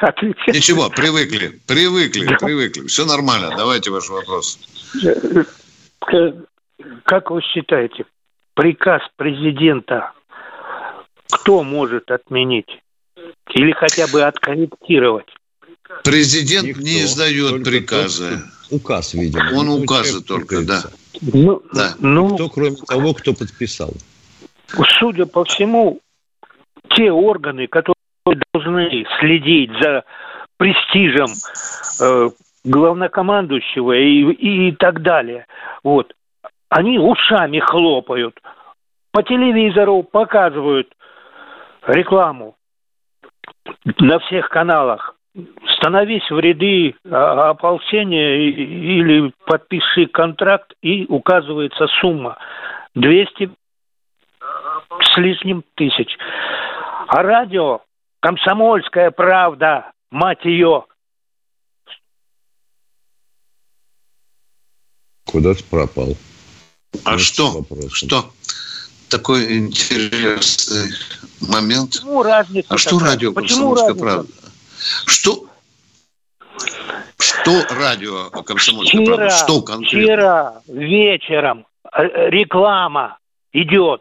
Отвечать. 0.00 0.54
Ничего, 0.54 0.88
привыкли, 0.88 1.60
привыкли, 1.66 2.26
да. 2.26 2.36
привыкли. 2.36 2.86
Все 2.86 3.04
нормально. 3.04 3.52
Давайте 3.56 3.90
ваш 3.90 4.08
вопрос. 4.08 4.58
Как 7.04 7.30
вы 7.30 7.42
считаете, 7.42 8.04
приказ 8.54 9.02
президента 9.16 10.12
кто 11.30 11.64
может 11.64 12.10
отменить? 12.10 12.68
Или 13.54 13.72
хотя 13.72 14.06
бы 14.06 14.22
откорректировать? 14.22 15.26
Президент 16.02 16.68
Никто, 16.68 16.82
не 16.82 17.02
издает 17.02 17.64
приказы. 17.64 18.42
Тот, 18.70 18.80
указ, 18.80 19.14
видимо. 19.14 19.50
Он 19.54 19.66
ну, 19.66 19.76
указы 19.82 20.22
только, 20.22 20.62
да. 20.62 20.84
Ну, 21.20 21.62
да. 21.72 21.94
Ну, 21.98 22.32
Никто, 22.32 22.48
кроме 22.48 22.76
того, 22.76 23.14
кто 23.14 23.34
подписал. 23.34 23.92
Судя 24.98 25.26
по 25.26 25.44
всему, 25.44 26.00
те 26.94 27.10
органы, 27.10 27.66
которые 27.66 27.94
должны 28.52 29.06
следить 29.18 29.70
за 29.80 30.04
престижем 30.56 31.26
э, 32.00 32.30
главнокомандующего 32.64 33.92
и, 33.92 34.32
и, 34.32 34.68
и 34.68 34.72
так 34.72 35.02
далее, 35.02 35.46
вот, 35.82 36.12
они 36.68 36.98
ушами 36.98 37.58
хлопают. 37.60 38.40
По 39.12 39.22
телевизору 39.22 40.02
показывают 40.02 40.92
рекламу 41.86 42.56
на 43.98 44.18
всех 44.20 44.48
каналах 44.48 45.14
становись 45.76 46.28
в 46.30 46.38
ряды 46.38 46.94
а, 47.10 47.50
ополчения 47.50 48.50
или 48.50 49.32
подпиши 49.46 50.06
контракт, 50.06 50.74
и 50.82 51.06
указывается 51.08 51.86
сумма 52.00 52.38
200 52.94 53.50
с 55.00 55.16
лишним 55.16 55.64
тысяч. 55.74 56.16
А 57.06 57.22
радио 57.22 57.80
«Комсомольская 58.20 59.10
правда», 59.10 59.92
мать 60.10 60.44
ее. 60.44 60.86
Куда 65.26 65.54
ты 65.54 65.64
пропал? 65.64 66.16
А 67.04 67.12
Нет 67.12 67.20
что? 67.20 67.50
Вопросом. 67.50 67.90
Что? 67.90 68.30
Такой 69.10 69.58
интересный 69.58 70.92
момент. 71.48 71.92
Почему 71.92 72.22
разница? 72.22 72.74
А 72.74 72.78
что 72.78 72.98
радио 72.98 73.32
«Комсомольская 73.32 73.94
правда»? 73.94 74.32
Что, 75.06 75.46
что 77.18 77.64
радио 77.70 78.30
«Комсомольская 78.30 79.02
вчера, 79.02 79.16
правда»? 79.16 79.36
Что 79.36 79.62
конкретно? 79.62 80.00
Вчера 80.00 80.62
вечером 80.68 81.66
реклама 81.92 83.18
идет. 83.52 84.00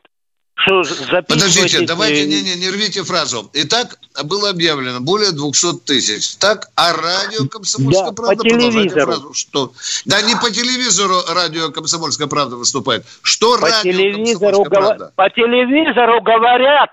Что 0.63 0.81
Подождите, 1.27 1.85
давайте, 1.85 2.25
не, 2.25 2.41
не, 2.41 2.55
не 2.55 2.69
рвите 2.69 3.03
фразу. 3.03 3.49
Итак, 3.53 3.97
было 4.23 4.49
объявлено 4.49 5.01
более 5.01 5.31
200 5.31 5.79
тысяч. 5.79 6.37
Так, 6.37 6.69
а 6.75 6.93
радио 6.93 7.47
«Комсомольская 7.49 8.11
да, 8.11 8.13
правда» 8.13 8.43
по 8.43 8.49
телевизору. 8.49 9.05
фразу? 9.05 9.33
Что? 9.33 9.73
Да 10.05 10.21
не 10.21 10.35
по 10.35 10.49
телевизору 10.51 11.19
радио 11.27 11.69
«Комсомольская 11.71 12.27
правда» 12.27 12.55
выступает. 12.55 13.05
Что 13.21 13.57
по 13.57 13.67
радио 13.67 13.91
телевизору 13.91 14.63
правда»? 14.63 15.11
По 15.15 15.29
телевизору 15.29 16.21
говорят, 16.21 16.91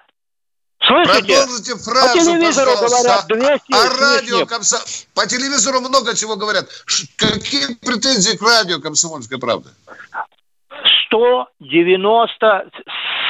Слышите? 0.82 1.36
Продолжите 1.36 1.74
фразу, 1.76 2.08
По 2.08 2.24
телевизору 2.24 2.70
пожалуйста. 2.72 3.24
говорят 3.28 3.60
200 3.60 3.62
А 3.70 4.00
радио 4.00 4.46
комсо... 4.46 4.78
По 5.14 5.26
телевизору 5.26 5.80
много 5.80 6.16
чего 6.16 6.36
говорят. 6.36 6.68
Какие 7.16 7.74
претензии 7.74 8.36
к 8.36 8.42
радио 8.42 8.80
«Комсомольская 8.80 9.38
правда»? 9.38 9.70
190 11.06 12.70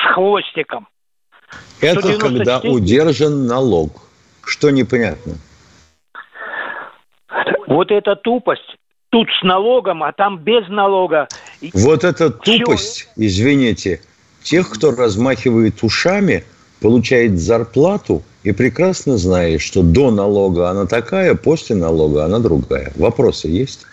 с 0.02 0.14
хвостиком. 0.14 0.88
Это 1.80 2.00
194. 2.00 2.18
когда 2.20 2.60
удержан 2.60 3.46
налог. 3.46 4.02
Что 4.44 4.70
непонятно? 4.70 5.34
Вот 7.66 7.90
эта 7.90 8.16
тупость. 8.16 8.76
Тут 9.10 9.28
с 9.40 9.42
налогом, 9.42 10.04
а 10.04 10.12
там 10.12 10.38
без 10.38 10.68
налога. 10.68 11.26
Вот 11.74 12.04
эта 12.04 12.30
тупость, 12.30 13.08
Все... 13.12 13.26
извините, 13.26 14.00
тех, 14.42 14.70
кто 14.70 14.92
размахивает 14.92 15.82
ушами– 15.82 16.44
получает 16.80 17.38
зарплату 17.38 18.22
и 18.42 18.52
прекрасно 18.52 19.18
знает, 19.18 19.60
что 19.60 19.82
до 19.82 20.10
налога 20.10 20.70
она 20.70 20.86
такая, 20.86 21.34
после 21.34 21.76
налога 21.76 22.24
она 22.24 22.38
другая. 22.38 22.92
Вопросы 22.96 23.48
есть? 23.48 23.86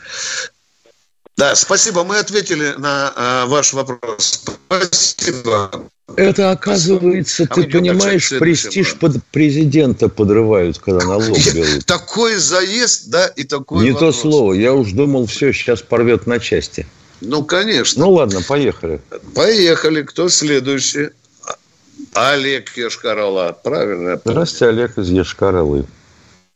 Да, 1.37 1.53
спасибо. 1.55 2.03
Мы 2.03 2.17
ответили 2.17 2.73
на 2.77 3.13
э, 3.15 3.45
ваш 3.47 3.73
вопрос. 3.73 4.45
Спасибо. 4.67 5.69
Это 6.15 6.51
оказывается, 6.51 7.45
а 7.49 7.53
ты 7.53 7.67
понимаешь, 7.67 8.29
престиж 8.39 8.95
под 8.95 9.23
президента 9.25 10.07
подрывают, 10.07 10.79
когда 10.79 11.05
налог 11.05 11.37
берут. 11.53 11.85
Такой 11.85 12.35
заезд, 12.35 13.09
да, 13.09 13.27
и 13.27 13.43
такой 13.43 13.83
Не 13.83 13.91
вопрос. 13.91 14.15
то 14.15 14.21
слово. 14.21 14.53
Я 14.53 14.73
уж 14.73 14.91
думал, 14.91 15.25
все, 15.25 15.51
сейчас 15.51 15.81
порвет 15.81 16.25
на 16.25 16.39
части. 16.39 16.87
Ну, 17.19 17.43
конечно. 17.43 18.05
Ну, 18.05 18.11
ладно, 18.11 18.39
поехали. 18.47 19.01
Поехали. 19.35 20.03
Кто 20.03 20.29
следующий? 20.29 21.09
Олег 22.13 22.75
Ешкарала, 22.77 23.51
правильно? 23.51 24.19
Здравствуйте, 24.23 24.67
Олег 24.67 24.97
из 24.97 25.09
Ешкаралы. 25.09 25.85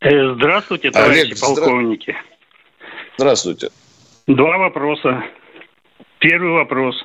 Э, 0.00 0.34
здравствуйте, 0.34 0.90
товарищи 0.90 1.20
Олег, 1.20 1.40
полковники. 1.40 2.16
Здравствуйте. 3.18 3.70
Два 4.26 4.58
вопроса. 4.58 5.24
Первый 6.20 6.52
вопрос. 6.52 6.96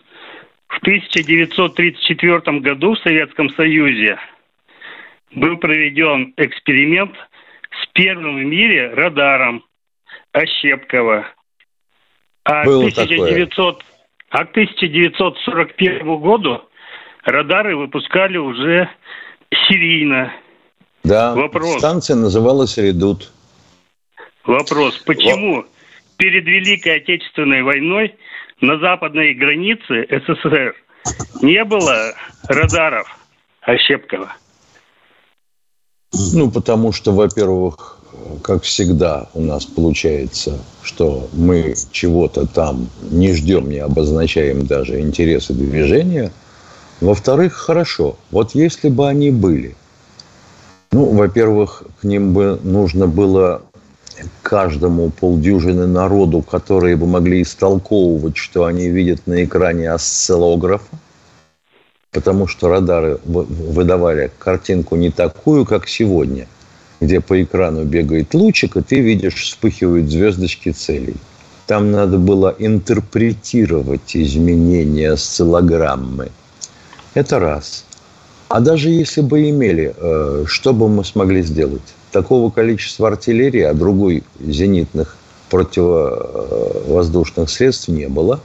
В 0.67 0.77
1934 0.79 2.59
году 2.59 2.95
в 2.95 2.99
Советском 2.99 3.49
Союзе 3.51 4.17
был 5.31 5.57
проведен 5.57 6.33
эксперимент 6.37 7.15
с 7.81 7.87
первым 7.93 8.37
в 8.37 8.45
мире 8.45 8.93
радаром 8.93 9.63
Ощепкова. 10.31 11.27
А, 12.43 12.63
Было 12.63 12.87
1900, 12.87 13.83
а 14.29 14.45
к 14.45 14.51
1941 14.51 16.19
году 16.19 16.61
радары 17.23 17.75
выпускали 17.75 18.37
уже 18.37 18.89
серийно. 19.67 20.33
Да, 21.03 21.33
Вопрос. 21.35 21.77
станция 21.77 22.15
называлась 22.15 22.77
«Редут». 22.77 23.31
Вопрос, 24.43 24.97
почему, 24.99 25.65
перед 26.17 26.45
Великой 26.45 26.97
Отечественной 26.97 27.63
войной 27.63 28.15
на 28.61 28.79
западной 28.79 29.33
границе 29.33 30.05
СССР 30.09 30.75
не 31.41 31.63
было 31.63 32.13
радаров 32.47 33.07
Ощепкова? 33.61 34.33
Ну, 36.33 36.49
потому 36.49 36.91
что, 36.91 37.11
во-первых, 37.11 37.99
как 38.43 38.63
всегда 38.63 39.27
у 39.33 39.41
нас 39.41 39.65
получается, 39.65 40.59
что 40.83 41.27
мы 41.33 41.75
чего-то 41.91 42.47
там 42.47 42.89
не 43.01 43.33
ждем, 43.33 43.69
не 43.69 43.79
обозначаем 43.79 44.65
даже 44.65 44.99
интересы 44.99 45.53
движения. 45.53 46.31
Во-вторых, 47.01 47.53
хорошо, 47.53 48.17
вот 48.31 48.55
если 48.55 48.89
бы 48.89 49.07
они 49.07 49.31
были, 49.31 49.75
ну, 50.91 51.13
во-первых, 51.13 51.83
к 52.01 52.03
ним 52.05 52.33
бы 52.33 52.59
нужно 52.63 53.07
было 53.07 53.61
каждому 54.41 55.09
полдюжины 55.09 55.87
народу, 55.87 56.41
которые 56.41 56.95
бы 56.95 57.07
могли 57.07 57.41
истолковывать, 57.41 58.37
что 58.37 58.65
они 58.65 58.89
видят 58.89 59.27
на 59.27 59.43
экране 59.43 59.91
осциллографа, 59.91 60.97
потому 62.11 62.47
что 62.47 62.69
радары 62.69 63.19
выдавали 63.25 64.31
картинку 64.39 64.95
не 64.95 65.11
такую, 65.11 65.65
как 65.65 65.87
сегодня, 65.87 66.47
где 66.99 67.19
по 67.21 67.41
экрану 67.41 67.83
бегает 67.83 68.33
лучик, 68.33 68.77
и 68.77 68.81
ты 68.81 68.99
видишь, 68.99 69.43
вспыхивают 69.43 70.09
звездочки 70.09 70.71
целей. 70.71 71.15
Там 71.67 71.91
надо 71.91 72.17
было 72.17 72.55
интерпретировать 72.57 74.15
изменения 74.15 75.11
осциллограммы. 75.11 76.29
Это 77.13 77.39
раз. 77.39 77.83
А 78.47 78.61
даже 78.61 78.89
если 78.89 79.21
бы 79.21 79.49
имели, 79.49 79.93
э, 79.95 80.45
что 80.47 80.73
бы 80.73 80.87
мы 80.87 81.03
смогли 81.03 81.41
сделать? 81.43 81.96
Такого 82.11 82.49
количества 82.49 83.09
артиллерии, 83.09 83.61
а 83.61 83.73
другой 83.73 84.23
зенитных 84.39 85.17
противовоздушных 85.49 87.49
средств 87.49 87.89
не 87.89 88.07
было, 88.07 88.39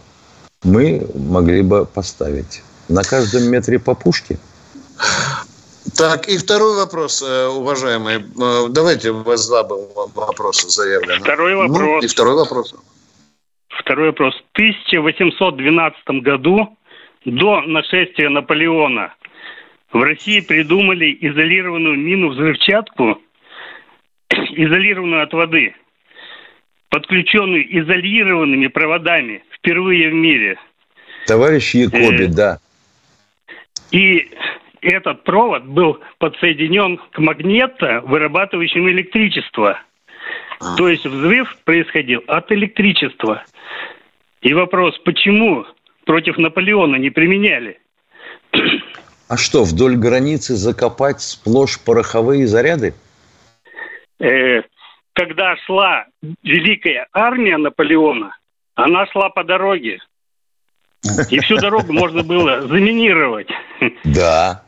мы 0.63 1.07
могли 1.15 1.63
бы 1.63 1.87
поставить 1.87 2.63
на 2.89 3.03
каждом 3.03 3.45
метре 3.45 3.79
по 3.79 3.95
пушке. 3.95 4.39
Так, 5.97 6.29
и 6.29 6.39
второй 6.39 6.77
вопрос, 6.77 7.23
э, 7.23 7.49
уважаемые. 7.49 8.19
Э, 8.19 8.67
давайте 8.71 9.11
у 9.11 9.23
вас 9.23 9.49
два 9.49 9.65
вопроса 9.65 10.69
заявлены. 10.69 11.21
Второй 11.21 11.57
вопрос. 11.57 11.79
Ну, 11.79 12.01
и 12.01 12.07
второй 12.07 12.37
вопрос. 12.37 12.75
Второй 13.69 14.09
вопрос. 14.09 14.35
В 14.35 14.59
1812 14.59 16.23
году, 16.23 16.77
до 17.25 17.63
нашествия 17.63 18.31
Наполеона, 18.31 19.15
в 19.93 20.03
России 20.03 20.41
придумали 20.41 21.17
изолированную 21.21 21.99
мину-взрывчатку, 21.99 23.19
изолированную 24.33 25.23
от 25.23 25.33
воды, 25.33 25.75
подключенную 26.89 27.65
изолированными 27.81 28.67
проводами 28.69 29.43
впервые 29.55 30.11
в 30.11 30.15
мире. 30.15 30.59
Товарищ 31.27 31.75
Якоби, 31.75 32.25
э, 32.25 32.29
да. 32.29 32.59
И 33.91 34.31
этот 34.81 35.23
провод 35.25 35.65
был 35.65 36.01
подсоединен 36.19 36.99
к 37.13 37.19
магнето, 37.19 38.03
вырабатывающему 38.05 38.91
электричество. 38.91 39.79
А. 40.61 40.77
То 40.77 40.89
есть 40.89 41.07
взрыв 41.07 41.57
происходил 41.65 42.23
от 42.27 42.51
электричества. 42.53 43.45
И 44.41 44.53
вопрос, 44.55 44.99
почему 45.05 45.65
против 46.05 46.37
Наполеона 46.39 46.97
не 46.97 47.11
применяли? 47.11 47.79
А 49.29 49.37
что, 49.37 49.65
вдоль 49.65 49.97
границы 49.97 50.57
закопать 50.57 51.23
сплошь 51.23 51.79
пороховые 51.81 52.47
заряды? 52.47 52.93
Э, 54.23 54.63
когда 55.15 55.57
шла 55.67 56.07
великая 56.43 57.09
армия 57.13 57.57
Наполеона, 57.57 58.37
она 58.77 59.07
шла 59.07 59.29
по 59.31 59.43
дороге. 59.43 59.99
И 61.31 61.41
всю 61.41 61.57
дорогу 61.57 61.93
можно 61.93 62.23
было 62.23 62.63
заминировать. 62.63 63.49
Да. 64.05 64.63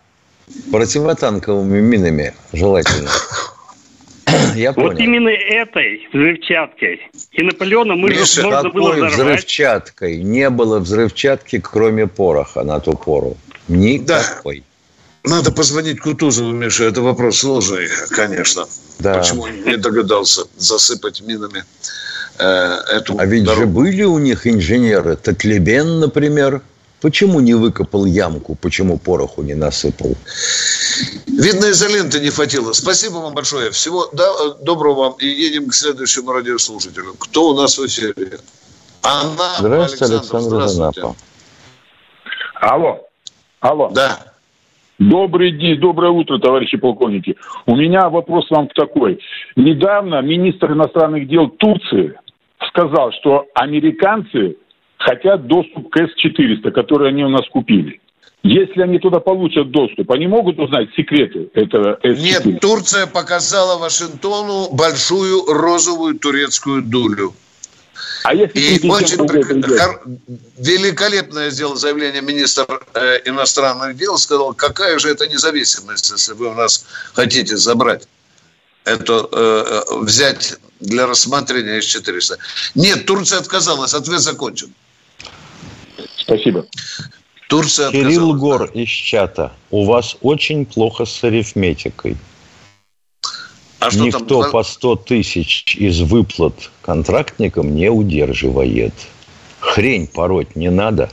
Противотанковыми 0.73 1.81
минами 1.81 2.35
желательно. 2.53 3.09
Я 4.57 4.73
понял. 4.73 4.91
Вот 4.91 4.99
именно 4.99 5.29
этой 5.29 6.09
взрывчаткой. 6.13 7.09
И 7.31 7.43
Наполеона 7.43 7.95
мы 7.95 8.11
Миша, 8.11 8.43
можно 8.43 8.63
какой 8.63 8.73
было 8.73 8.93
взорвать. 8.95 9.13
взрывчаткой? 9.15 10.23
Не 10.23 10.51
было 10.51 10.81
взрывчатки, 10.81 11.61
кроме 11.61 12.09
пороха 12.09 12.65
на 12.65 12.81
ту 12.81 12.95
пору. 12.95 13.37
Никакой. 13.69 14.59
Да. 14.59 14.65
Надо 15.25 15.51
позвонить 15.51 16.01
Кутузову, 16.01 16.53
Миша. 16.53 16.85
Это 16.85 17.01
вопрос 17.01 17.39
сложный, 17.39 17.89
конечно. 18.11 18.67
Да. 18.99 19.19
Почему 19.19 19.43
он 19.43 19.65
не 19.65 19.77
догадался 19.79 20.43
засыпать 20.57 21.23
минами 21.23 21.65
э, 22.39 22.45
эту 22.93 23.19
А 23.19 23.25
ведь 23.25 23.45
дорогу? 23.45 23.61
же 23.63 23.67
были 23.67 24.03
у 24.03 24.19
них 24.19 24.47
инженеры. 24.47 25.17
Татлебен, 25.17 26.01
например. 26.01 26.61
Почему 27.01 27.41
не 27.41 27.55
выкопал 27.55 28.05
ямку? 28.07 28.55
Почему 28.55 28.99
пороху 28.99 29.43
не 29.43 29.55
насыпал? 29.55 30.15
Видно, 31.27 31.71
изоленты 31.71 32.21
не 32.21 32.31
хватило. 32.31 32.73
Спасибо 32.73 33.15
вам 33.15 33.35
большое. 33.35 33.71
Всего 33.71 34.09
да, 34.13 34.55
доброго 34.63 34.95
вам. 34.95 35.13
И 35.21 35.27
едем 35.27 35.69
к 35.71 35.75
следующему 35.75 36.33
радиослушателю. 36.33 37.15
Кто 37.19 37.51
у 37.51 37.55
нас 37.55 37.79
в 37.79 37.87
эфире? 37.87 38.39
Анна 39.03 39.55
Здравствуйте, 39.59 40.15
Александр, 40.15 40.57
Александр 40.57 40.69
Здравствуйте. 40.69 41.19
Алло. 42.55 43.09
Алло. 43.61 43.91
Да. 43.91 44.34
Добрый 44.99 45.51
день, 45.53 45.81
доброе 45.81 46.13
утро, 46.13 46.39
товарищи 46.39 46.77
полковники. 46.77 47.37
У 47.67 47.75
меня 47.75 48.09
вопрос 48.09 48.49
вам 48.51 48.69
такой. 48.69 49.19
Недавно 49.57 50.23
министр 50.23 50.73
иностранных 50.73 51.27
дел 51.27 51.49
Турции 51.49 52.15
сказал, 52.69 53.13
что 53.13 53.47
американцы 53.55 54.57
хотят 54.99 55.47
доступ 55.47 55.91
к 55.91 55.97
С-400, 55.97 56.71
который 56.71 57.09
они 57.09 57.25
у 57.25 57.29
нас 57.29 57.47
купили. 57.49 58.01
Если 58.45 58.83
они 58.83 58.99
туда 58.99 59.21
получат 59.21 59.71
доступ, 59.71 60.13
они 60.13 60.27
могут 60.29 60.61
узнать 60.61 60.89
секреты 60.95 61.49
этого 61.55 61.99
С-400? 62.03 62.53
Нет, 62.53 62.61
Турция 62.61 63.07
показала 63.07 63.81
Вашингтону 63.81 64.69
большую 64.77 65.47
розовую 65.47 66.19
турецкую 66.19 66.83
дулю. 66.83 67.33
А 68.25 68.35
если 68.35 68.59
и 68.59 68.89
очень 68.89 69.19
хор... 69.19 70.03
великолепное 70.59 71.51
сделал 71.51 71.77
заявление 71.77 72.23
министр 72.23 72.67
э, 72.95 73.21
иностранных 73.25 73.97
дел, 73.97 74.19
сказал, 74.19 74.55
какая 74.55 74.99
же 74.99 75.11
это 75.11 75.27
независимость, 75.27 76.11
если 76.11 76.33
вы 76.33 76.49
у 76.49 76.55
нас 76.55 76.87
хотите 77.13 77.57
забрать 77.57 78.09
это, 78.85 79.29
э, 79.33 79.83
взять 80.01 80.59
для 80.81 81.07
рассмотрения 81.07 81.81
С-400. 81.81 82.39
Нет, 82.75 83.07
Турция 83.07 83.39
отказалась, 83.39 83.95
ответ 83.95 84.21
закончен. 84.21 84.73
Спасибо. 86.17 86.67
Турция 87.49 87.89
отказалась. 87.89 88.15
Кирилл 88.15 88.35
Гор 88.35 88.71
из 88.75 88.89
чата. 88.89 89.53
У 89.71 89.85
вас 89.87 90.17
очень 90.21 90.67
плохо 90.67 91.05
с 91.05 91.25
арифметикой. 91.25 92.17
А 93.85 93.91
что 93.91 94.05
Никто 94.05 94.43
там? 94.43 94.51
по 94.51 94.63
100 94.63 94.97
тысяч 94.97 95.77
из 95.77 96.01
выплат 96.01 96.55
контрактникам 96.81 97.75
не 97.75 97.91
удерживает. 97.91 98.95
Хрень 99.61 100.07
пороть 100.07 100.57
не 100.57 100.71
надо, 100.71 101.11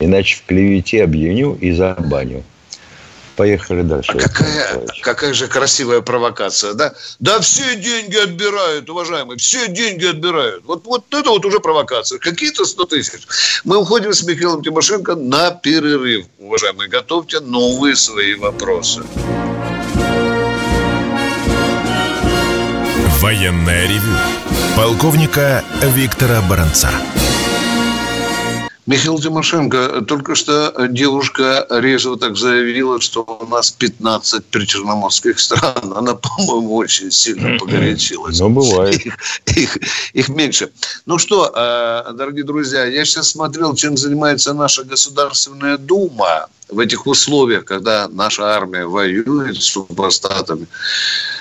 иначе 0.00 0.36
в 0.36 0.44
клевете 0.46 1.04
объявню 1.04 1.56
и 1.60 1.70
забаню. 1.72 2.42
Поехали 3.36 3.82
дальше. 3.82 4.10
А 4.16 4.18
какая, 4.18 4.86
какая 5.00 5.32
же 5.32 5.46
красивая 5.46 6.00
провокация, 6.00 6.74
да? 6.74 6.92
Да 7.20 7.38
все 7.38 7.76
деньги 7.76 8.16
отбирают, 8.16 8.90
уважаемые, 8.90 9.38
все 9.38 9.68
деньги 9.68 10.06
отбирают. 10.06 10.64
Вот, 10.64 10.84
вот 10.86 11.04
это 11.14 11.30
вот 11.30 11.46
уже 11.46 11.60
провокация. 11.60 12.18
Какие-то 12.18 12.64
100 12.64 12.84
тысяч. 12.86 13.20
Мы 13.62 13.78
уходим 13.78 14.12
с 14.12 14.24
Михаилом 14.24 14.64
Тимошенко 14.64 15.14
на 15.14 15.52
перерыв. 15.52 16.26
Уважаемые, 16.40 16.88
готовьте 16.88 17.38
новые 17.38 17.94
свои 17.94 18.34
вопросы. 18.34 19.02
Военная 23.20 23.88
ревю. 23.88 24.14
Полковника 24.76 25.64
Виктора 25.82 26.40
Баранца. 26.48 26.88
Михаил 28.86 29.18
Тимошенко, 29.18 30.02
только 30.02 30.36
что 30.36 30.72
девушка 30.86 31.66
резво 31.68 32.16
так 32.16 32.36
заявила, 32.36 33.00
что 33.00 33.24
у 33.24 33.46
нас 33.46 33.72
15 33.72 34.44
причерноморских 34.46 35.40
стран. 35.40 35.94
Она, 35.96 36.14
по-моему, 36.14 36.76
очень 36.76 37.10
сильно 37.10 37.58
погорячилась. 37.58 38.38
Ну, 38.38 38.50
бывает. 38.50 39.04
Их, 39.04 39.18
их, 39.56 39.78
их 40.12 40.28
меньше. 40.28 40.70
Ну 41.04 41.18
что, 41.18 41.52
э, 41.52 42.12
дорогие 42.12 42.44
друзья, 42.44 42.84
я 42.84 43.04
сейчас 43.04 43.30
смотрел, 43.30 43.74
чем 43.74 43.96
занимается 43.96 44.54
наша 44.54 44.84
Государственная 44.84 45.76
Дума 45.76 46.48
в 46.68 46.78
этих 46.78 47.06
условиях, 47.06 47.64
когда 47.64 48.08
наша 48.08 48.54
армия 48.54 48.84
воюет 48.84 49.56
с 49.56 49.64
супостатами. 49.64 50.66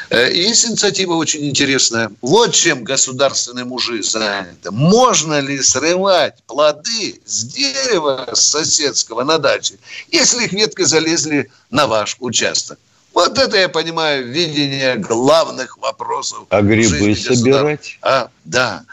Э, 0.10 0.32
есть 0.34 0.66
инициатива 0.66 1.14
очень 1.14 1.48
интересная. 1.48 2.12
Вот 2.22 2.54
чем 2.54 2.84
государственные 2.84 3.66
мужи 3.66 4.02
заняты. 4.04 4.72
Можно 4.72 5.40
ли 5.40 5.62
срывать 5.62 6.36
плоды 6.48 7.20
с 7.26 7.44
дерева 7.44 8.30
соседского 8.34 9.24
на 9.24 9.38
даче, 9.38 9.76
если 10.12 10.46
их 10.46 10.54
ветки 10.54 10.84
залезли 10.84 11.52
на 11.70 11.88
ваш 11.88 12.16
участок? 12.20 12.80
Вот 13.18 13.36
это 13.40 13.58
я 13.58 13.68
понимаю 13.68 14.28
видение 14.28 14.96
главных 14.96 15.80
вопросов. 15.80 16.46
А 16.50 16.62
грибы 16.62 17.16
собирать? 17.16 17.98
А, 18.04 18.30
да. 18.46 18.84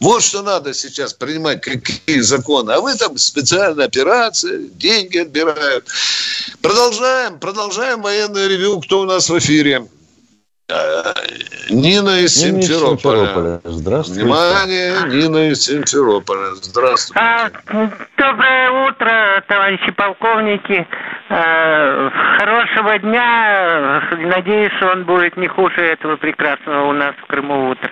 Вот 0.00 0.22
что 0.22 0.40
надо 0.40 0.72
сейчас 0.72 1.12
принимать, 1.12 1.60
какие 1.60 2.20
законы. 2.20 2.70
А 2.70 2.80
вы 2.80 2.94
там 2.94 3.18
специальная 3.18 3.84
операция, 3.84 4.56
деньги 4.56 5.18
отбирают. 5.18 5.86
Продолжаем, 6.62 7.38
продолжаем 7.38 8.00
военное 8.00 8.48
ревю. 8.48 8.80
Кто 8.80 9.02
у 9.02 9.04
нас 9.04 9.28
в 9.28 9.38
эфире? 9.38 9.86
Э, 10.68 11.12
Нина 11.68 12.20
из 12.20 12.42
Нина 12.42 12.58
из 12.58 12.66
Симферополя. 12.66 13.60
Здравствуйте. 13.64 14.22
Внимание, 14.22 14.94
Нина 15.08 15.50
из 15.50 15.62
Симферополя. 15.66 16.54
Здравствуйте. 16.54 17.20
А, 17.20 17.50
доброе 18.16 18.88
утро, 18.88 19.44
товарищи 19.46 19.90
полковники. 19.92 20.86
Э, 21.28 22.10
Хорошего 22.38 22.98
дня. 22.98 24.08
Надеюсь, 24.12 24.72
что 24.78 24.92
он 24.92 25.04
будет 25.04 25.36
не 25.36 25.48
хуже 25.48 25.82
этого 25.82 26.16
прекрасного 26.16 26.86
у 26.88 26.92
нас 26.92 27.14
в 27.22 27.26
Крыму 27.26 27.70
утра. 27.70 27.90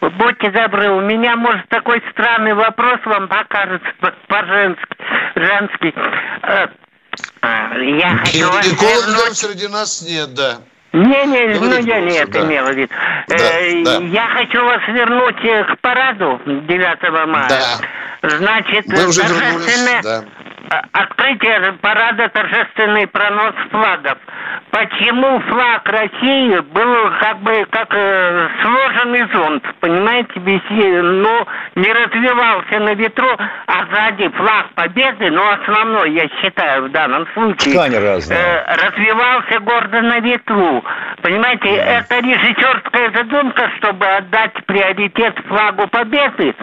Будьте 0.00 0.50
добры, 0.50 0.88
у 0.90 1.00
меня, 1.02 1.36
может, 1.36 1.68
такой 1.68 2.02
странный 2.12 2.54
вопрос 2.54 3.00
вам 3.04 3.28
покажется 3.28 3.88
по-женски. 4.28 4.96
Женский. 5.34 5.94
Э, 6.42 6.68
Я 7.82 8.16
хочу 8.16 8.50
вас 8.50 8.66
вернуть- 8.66 9.36
среди 9.36 9.68
нас 9.68 10.00
нет, 10.02 10.32
да. 10.32 10.58
Не, 10.94 11.26
не, 11.26 11.46
ну 11.54 11.60
Говорите, 11.60 11.88
я 11.88 12.00
не 12.00 12.16
это 12.18 12.32
да. 12.32 12.40
имела 12.46 12.68
в 12.72 12.76
виду. 12.76 12.92
Да, 13.28 13.34
Э, 13.36 13.84
да. 13.84 13.96
Я 13.98 14.28
хочу 14.28 14.64
вас 14.64 14.80
вернуть 14.88 15.44
э, 15.44 15.64
к 15.64 15.78
параду 15.80 16.40
9 16.46 17.26
мая. 17.28 17.48
Да. 17.48 18.28
Значит, 18.38 18.86
Мы 18.86 19.06
уже 19.06 19.20
торжественное 19.20 20.00
вернулись. 20.00 20.02
Да. 20.02 20.24
Открытие 20.92 21.72
парада 21.80 22.28
торжественный 22.28 23.06
пронос 23.06 23.54
флагов. 23.70 24.18
Почему 24.70 25.40
флаг 25.40 25.88
России 25.88 26.58
был 26.60 27.10
как 27.20 27.38
бы 27.40 27.66
как 27.70 27.88
э, 27.94 28.48
сложенный 28.62 29.26
зонт, 29.32 29.64
понимаете, 29.80 30.32
без, 30.40 30.60
е- 30.70 31.02
но 31.02 31.46
не 31.76 31.92
развивался 31.92 32.80
на 32.80 32.94
ветру, 32.94 33.28
а 33.66 33.86
сзади 33.90 34.28
флаг 34.30 34.66
победы, 34.74 35.30
но 35.30 35.48
основной, 35.52 36.12
я 36.12 36.28
считаю, 36.40 36.84
в 36.84 36.90
данном 36.90 37.26
случае, 37.34 37.72
э, 38.34 38.76
развивался 38.84 39.60
гордо 39.60 40.00
на 40.02 40.18
ветру. 40.20 40.84
Понимаете, 41.22 41.68
это 41.68 42.18
режиссерская 42.20 43.10
задумка, 43.12 43.70
чтобы 43.78 44.06
отдать 44.06 44.54
приоритет 44.66 45.38
флагу 45.46 45.86
победы 45.88 46.54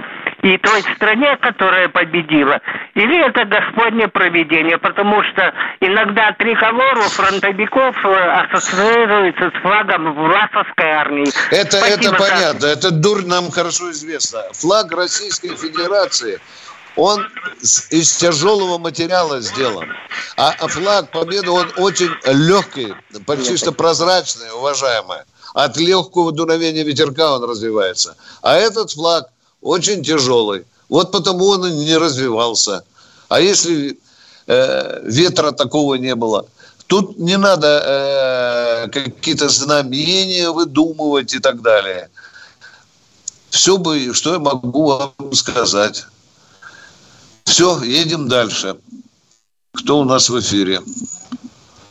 и 0.41 0.57
той 0.57 0.81
стране, 0.95 1.37
которая 1.37 1.89
победила, 1.89 2.59
или 2.95 3.27
это 3.27 3.45
Господне 3.45 4.07
провидение, 4.07 4.77
потому 4.77 5.21
что 5.23 5.53
иногда 5.79 6.33
триколор 6.33 6.97
у 6.97 7.01
фронтовиков 7.01 7.95
э, 8.05 8.41
ассоциируется 8.41 9.51
с 9.51 9.61
флагом 9.61 10.13
власовской 10.15 10.89
армии. 10.89 11.31
Это, 11.51 11.77
Спасибо, 11.77 12.01
это 12.01 12.13
понятно, 12.13 12.65
это 12.65 12.91
дурь 12.91 13.23
нам 13.25 13.51
хорошо 13.51 13.91
известно. 13.91 14.41
Флаг 14.53 14.91
Российской 14.91 15.55
Федерации, 15.55 16.39
он 16.95 17.25
из 17.61 18.11
тяжелого 18.17 18.77
материала 18.77 19.39
сделан. 19.41 19.87
А, 20.37 20.53
а 20.59 20.67
флаг 20.67 21.11
Победы, 21.11 21.49
он 21.51 21.71
очень 21.77 22.11
легкий, 22.25 22.93
почти 23.25 23.71
прозрачный, 23.71 24.51
уважаемый. 24.55 25.19
От 25.53 25.77
легкого 25.77 26.31
дуновения 26.31 26.83
ветерка 26.83 27.35
он 27.35 27.43
развивается. 27.43 28.15
А 28.41 28.55
этот 28.55 28.91
флаг 28.91 29.27
очень 29.61 30.03
тяжелый. 30.03 30.65
Вот 30.89 31.11
потому 31.11 31.47
он 31.47 31.65
и 31.65 31.85
не 31.85 31.97
развивался. 31.97 32.83
А 33.29 33.39
если 33.39 33.97
э, 34.47 35.01
ветра 35.03 35.51
такого 35.51 35.95
не 35.95 36.15
было, 36.15 36.45
тут 36.87 37.17
не 37.17 37.37
надо 37.37 37.67
э, 37.85 38.87
какие-то 38.89 39.47
знамения 39.47 40.49
выдумывать 40.51 41.33
и 41.33 41.39
так 41.39 41.61
далее. 41.61 42.09
Все 43.49 43.77
бы, 43.77 44.13
что 44.13 44.33
я 44.33 44.39
могу 44.39 44.87
вам 44.87 45.33
сказать. 45.33 46.05
Все, 47.45 47.81
едем 47.83 48.27
дальше. 48.27 48.75
Кто 49.73 49.99
у 49.99 50.03
нас 50.03 50.29
в 50.29 50.39
эфире? 50.39 50.81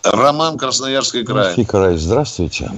Роман, 0.02 0.58
Красноярский 0.58 1.24
край. 1.24 1.54
Красноярский 1.54 1.64
край. 1.66 1.96
Здравствуйте. 1.96 2.70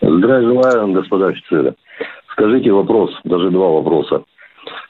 Здравия 0.00 0.46
желаю, 0.46 0.92
господа 0.92 1.28
офицеры. 1.28 1.74
Скажите 2.36 2.70
вопрос, 2.70 3.18
даже 3.24 3.50
два 3.50 3.68
вопроса. 3.68 4.22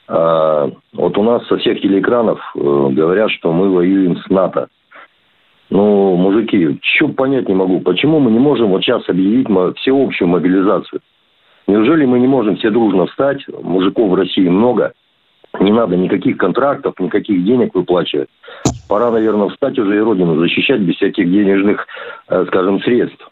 А, 0.08 0.68
вот 0.92 1.16
у 1.16 1.22
нас 1.22 1.46
со 1.46 1.56
всех 1.58 1.80
телеэкранов 1.80 2.40
э, 2.56 2.58
говорят, 2.58 3.30
что 3.30 3.52
мы 3.52 3.70
воюем 3.70 4.16
с 4.16 4.28
НАТО. 4.28 4.66
Ну, 5.70 6.16
мужики, 6.16 6.80
что 6.82 7.08
понять 7.08 7.48
не 7.48 7.54
могу, 7.54 7.80
почему 7.80 8.18
мы 8.18 8.32
не 8.32 8.40
можем 8.40 8.70
вот 8.70 8.82
сейчас 8.82 9.08
объявить 9.08 9.46
всеобщую 9.78 10.26
мобилизацию? 10.26 11.00
Неужели 11.68 12.04
мы 12.04 12.18
не 12.18 12.26
можем 12.26 12.56
все 12.56 12.70
дружно 12.70 13.06
встать? 13.06 13.44
Мужиков 13.62 14.10
в 14.10 14.14
России 14.16 14.48
много. 14.48 14.92
Не 15.60 15.70
надо 15.70 15.96
никаких 15.96 16.38
контрактов, 16.38 16.94
никаких 16.98 17.44
денег 17.44 17.74
выплачивать. 17.76 18.28
Пора, 18.88 19.12
наверное, 19.12 19.48
встать 19.50 19.78
уже 19.78 19.96
и 19.96 20.00
Родину 20.00 20.36
защищать 20.40 20.80
без 20.80 20.96
всяких 20.96 21.30
денежных, 21.30 21.86
э, 22.28 22.44
скажем, 22.48 22.80
средств. 22.80 23.30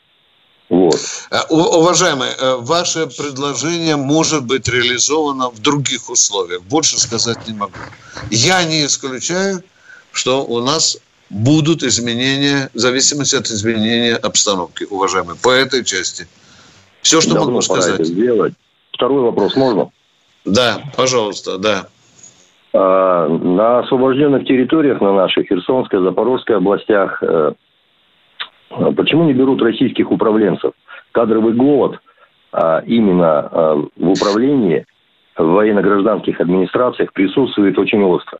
Вот. 0.70 0.96
Э, 1.30 1.40
у- 1.50 1.78
Уважаемый, 1.80 2.28
э, 2.38 2.56
ваше 2.56 3.06
предложение 3.06 3.96
может 3.96 4.44
быть 4.46 4.66
реализовано 4.68 5.50
в 5.50 5.60
других 5.60 6.08
условиях. 6.10 6.62
Больше 6.62 6.98
сказать 6.98 7.38
не 7.46 7.54
могу. 7.54 7.72
Я 8.30 8.64
не 8.64 8.84
исключаю, 8.86 9.62
что 10.12 10.44
у 10.44 10.60
нас 10.60 10.96
будут 11.30 11.82
изменения 11.82 12.70
в 12.74 12.78
зависимости 12.78 13.36
от 13.36 13.46
изменения 13.46 14.14
обстановки, 14.16 14.84
уважаемый, 14.84 15.36
по 15.36 15.50
этой 15.50 15.84
части. 15.84 16.26
Все, 17.02 17.20
что 17.20 17.34
Давно 17.34 17.50
могу 17.50 17.62
сказать. 17.62 17.94
это 17.94 18.04
сделать. 18.04 18.54
Второй 18.92 19.22
вопрос 19.22 19.56
можно? 19.56 19.90
Да, 20.44 20.82
пожалуйста, 20.96 21.58
да. 21.58 21.86
А, 22.72 23.28
на 23.28 23.80
освобожденных 23.80 24.46
территориях 24.46 25.00
на 25.00 25.12
наших, 25.12 25.46
Херсонской, 25.48 26.00
Запорожской 26.02 26.56
областях, 26.56 27.22
э, 27.22 27.52
почему 28.96 29.24
не 29.24 29.32
берут 29.32 29.62
российских 29.62 30.10
управленцев? 30.10 30.72
Кадровый 31.12 31.54
голод 31.54 31.98
а, 32.52 32.82
именно 32.86 33.40
а, 33.40 33.74
в 33.96 34.08
управлении 34.08 34.86
в 35.36 35.44
военно-гражданских 35.44 36.40
администрациях 36.40 37.12
присутствует 37.12 37.78
очень 37.78 38.02
остро. 38.02 38.38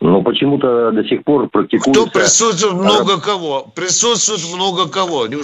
Но 0.00 0.22
почему-то 0.22 0.92
до 0.92 1.04
сих 1.04 1.24
пор 1.24 1.48
практикуется... 1.48 2.02
Кто 2.02 2.10
присутствует 2.10 2.74
много 2.74 3.20
кого? 3.20 3.66
Присутствует 3.74 4.40
много 4.54 4.88
кого? 4.88 5.26
Не. 5.26 5.36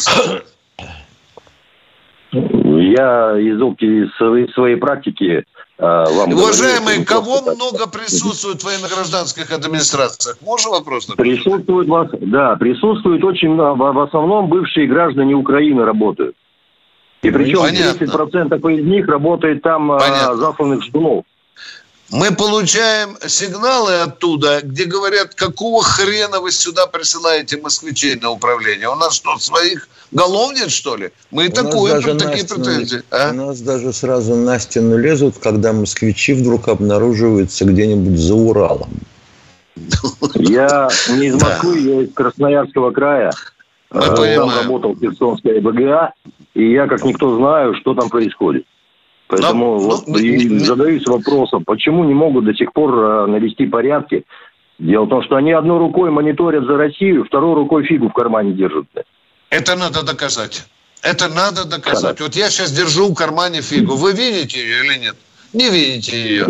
Я 2.92 3.38
из 3.38 3.60
опти- 3.60 4.08
своей, 4.16 4.48
своей 4.52 4.76
практики 4.76 5.44
а, 5.44 5.53
вам 5.78 6.30
говорю, 6.30 6.36
Уважаемые, 6.36 6.98
не 6.98 7.04
кого 7.04 7.40
так. 7.40 7.56
много 7.56 7.88
присутствует 7.88 8.62
в 8.62 8.64
военно-гражданских 8.64 9.50
администрациях? 9.52 10.38
Можно 10.40 10.70
вопрос? 10.70 11.06
такой? 11.06 11.24
Присутствует, 11.24 11.88
вас, 11.88 12.08
да, 12.20 12.56
присутствует 12.56 13.24
очень 13.24 13.50
много. 13.50 13.92
В 13.92 14.00
основном 14.00 14.48
бывшие 14.48 14.86
граждане 14.86 15.34
Украины 15.34 15.84
работают. 15.84 16.36
И 17.22 17.30
причем 17.30 17.62
Понятно. 17.62 18.04
30% 18.04 18.72
из 18.72 18.84
них 18.84 19.08
работает 19.08 19.62
там 19.62 19.90
а, 19.90 20.36
засланных 20.36 20.84
ждунов. 20.84 21.24
Мы 22.14 22.30
получаем 22.30 23.16
сигналы 23.26 23.94
оттуда, 23.94 24.60
где 24.62 24.84
говорят, 24.84 25.34
какого 25.34 25.82
хрена 25.82 26.38
вы 26.38 26.52
сюда 26.52 26.86
присылаете 26.86 27.60
москвичей 27.60 28.14
на 28.14 28.30
управление? 28.30 28.88
У 28.88 28.94
нас 28.94 29.16
что, 29.16 29.36
своих 29.38 29.88
голов 30.12 30.54
нет, 30.54 30.70
что 30.70 30.94
ли? 30.94 31.10
Мы 31.32 31.46
и 31.46 31.48
такое, 31.48 31.94
даже 31.94 32.14
такие 32.14 32.46
претензии. 32.46 33.02
а? 33.10 33.30
У 33.32 33.34
нас 33.34 33.60
даже 33.60 33.92
сразу 33.92 34.36
на 34.36 34.60
стену 34.60 34.96
лезут, 34.96 35.38
когда 35.38 35.72
москвичи 35.72 36.34
вдруг 36.34 36.68
обнаруживаются 36.68 37.64
где-нибудь 37.64 38.16
за 38.16 38.34
Уралом. 38.36 38.90
Я 40.36 40.88
не 41.08 41.26
из 41.26 41.34
Москвы, 41.34 41.80
я 41.80 42.02
из 42.02 42.14
Красноярского 42.14 42.92
края. 42.92 43.32
Мы 43.90 44.00
Э, 44.02 44.06
Там 44.06 44.16
понимаем. 44.16 44.58
работал 44.62 44.92
в 44.92 45.00
Херсонской 45.00 45.60
БГА, 45.60 46.12
и 46.54 46.70
я 46.70 46.86
как 46.86 47.04
никто 47.04 47.36
знаю, 47.36 47.74
что 47.74 47.94
там 47.94 48.08
происходит. 48.08 48.66
Поэтому 49.28 49.78
Ну, 49.78 49.78
вот 49.78 50.08
и 50.18 50.58
задаюсь 50.58 51.06
вопросом, 51.06 51.64
почему 51.64 52.04
не 52.04 52.14
могут 52.14 52.44
до 52.44 52.54
сих 52.54 52.72
пор 52.72 52.94
э, 52.94 53.26
навести 53.26 53.66
порядки? 53.66 54.24
Дело 54.78 55.04
в 55.04 55.08
том, 55.08 55.22
что 55.22 55.36
они 55.36 55.52
одной 55.52 55.78
рукой 55.78 56.10
мониторят 56.10 56.64
за 56.64 56.76
Россию, 56.76 57.24
второй 57.24 57.54
рукой 57.54 57.84
фигу 57.84 58.08
в 58.08 58.12
кармане 58.12 58.52
держат. 58.52 58.86
Это 59.50 59.76
надо 59.76 60.04
доказать. 60.04 60.66
Это 61.02 61.28
надо 61.28 61.64
доказать. 61.64 62.20
Вот 62.20 62.34
я 62.34 62.50
сейчас 62.50 62.72
держу 62.72 63.08
в 63.08 63.14
кармане 63.14 63.60
фигу. 63.60 63.94
Вы 63.94 64.12
видите 64.12 64.58
ее 64.58 64.84
или 64.84 64.98
нет? 64.98 65.16
Не 65.52 65.70
видите 65.70 66.16
ее. 66.16 66.46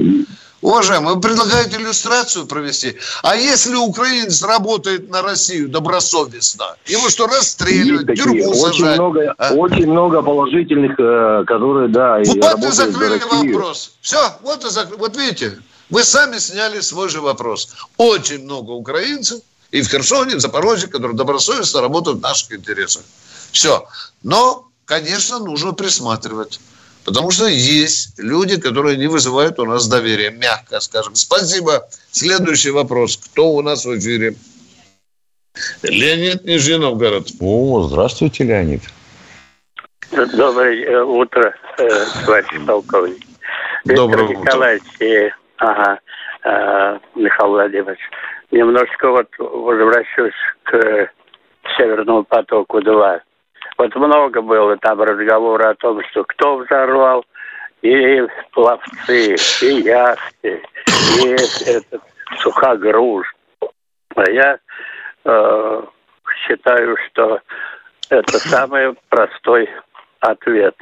Уважаемый, 0.64 1.12
вы 1.16 1.20
предлагаете 1.20 1.76
иллюстрацию 1.76 2.46
провести? 2.46 2.96
А 3.22 3.36
если 3.36 3.74
украинец 3.74 4.42
работает 4.42 5.10
на 5.10 5.20
Россию 5.20 5.68
добросовестно, 5.68 6.76
его 6.86 7.10
что, 7.10 7.28
Есть 7.30 7.58
такие. 7.58 8.24
тюрьму 8.24 8.48
Очень 8.48 8.78
сажать? 8.84 8.98
много, 8.98 9.34
А? 9.36 9.52
очень 9.52 9.86
много 9.86 10.22
положительных, 10.22 10.98
э, 10.98 11.44
которые, 11.46 11.88
да, 11.90 12.18
и 12.22 12.24
Вот 12.24 12.36
и 12.38 12.40
работают 12.40 12.74
за 12.74 12.86
закрыли 12.86 13.20
вопрос. 13.30 13.92
Все, 14.00 14.38
вот 14.40 14.64
и 14.64 14.70
закрыли. 14.70 15.00
Вот 15.00 15.14
видите, 15.18 15.58
вы 15.90 16.02
сами 16.02 16.38
сняли 16.38 16.80
свой 16.80 17.10
же 17.10 17.20
вопрос. 17.20 17.68
Очень 17.98 18.44
много 18.44 18.70
украинцев 18.70 19.40
и 19.70 19.82
в 19.82 19.88
Херсоне, 19.90 20.32
и 20.32 20.36
в 20.36 20.40
Запорожье, 20.40 20.88
которые 20.88 21.14
добросовестно 21.14 21.82
работают 21.82 22.20
в 22.20 22.22
наших 22.22 22.52
интересах. 22.52 23.02
Все. 23.52 23.86
Но, 24.22 24.66
конечно, 24.86 25.40
нужно 25.40 25.72
присматривать. 25.72 26.58
Потому 27.04 27.30
что 27.30 27.46
есть 27.46 28.18
люди, 28.18 28.60
которые 28.60 28.96
не 28.96 29.06
вызывают 29.06 29.58
у 29.58 29.64
нас 29.66 29.86
доверия, 29.88 30.30
мягко 30.30 30.80
скажем. 30.80 31.14
Спасибо. 31.14 31.86
Следующий 32.10 32.70
вопрос. 32.70 33.16
Кто 33.16 33.52
у 33.52 33.62
нас 33.62 33.84
в 33.84 33.98
эфире? 33.98 34.34
Леонид 35.82 36.44
Нижний 36.44 36.78
Новгород. 36.78 37.28
О, 37.40 37.82
здравствуйте, 37.82 38.44
Леонид. 38.44 38.82
Доброе 40.10 41.02
утро, 41.02 41.54
э, 41.78 41.88
товарищ 42.24 42.66
полковник. 42.66 43.22
Доброе 43.84 44.28
Виктор 44.28 44.44
Николаевич 44.44 44.82
и 45.00 45.30
ага, 45.58 46.00
э, 46.44 46.98
Михаил 47.14 47.50
Владимирович. 47.50 48.00
Немножко 48.50 49.10
вот 49.10 49.28
возвращусь 49.38 50.34
к 50.64 51.10
Северному 51.76 52.24
потоку-2. 52.24 53.20
Вот 53.76 53.94
много 53.96 54.40
было 54.40 54.76
там 54.76 55.02
разговора 55.02 55.70
о 55.70 55.74
том, 55.74 56.02
что 56.10 56.24
кто 56.24 56.58
взорвал, 56.58 57.24
и 57.82 58.22
пловцы, 58.52 59.34
и 59.62 59.82
яхты, 59.82 60.62
и 61.20 61.28
этот 61.66 62.02
сухогруз. 62.38 63.26
А 64.16 64.30
я 64.30 64.58
э, 65.24 65.82
считаю, 66.46 66.96
что 67.06 67.40
это 68.08 68.38
самый 68.38 68.94
простой 69.08 69.68
ответ. 70.20 70.74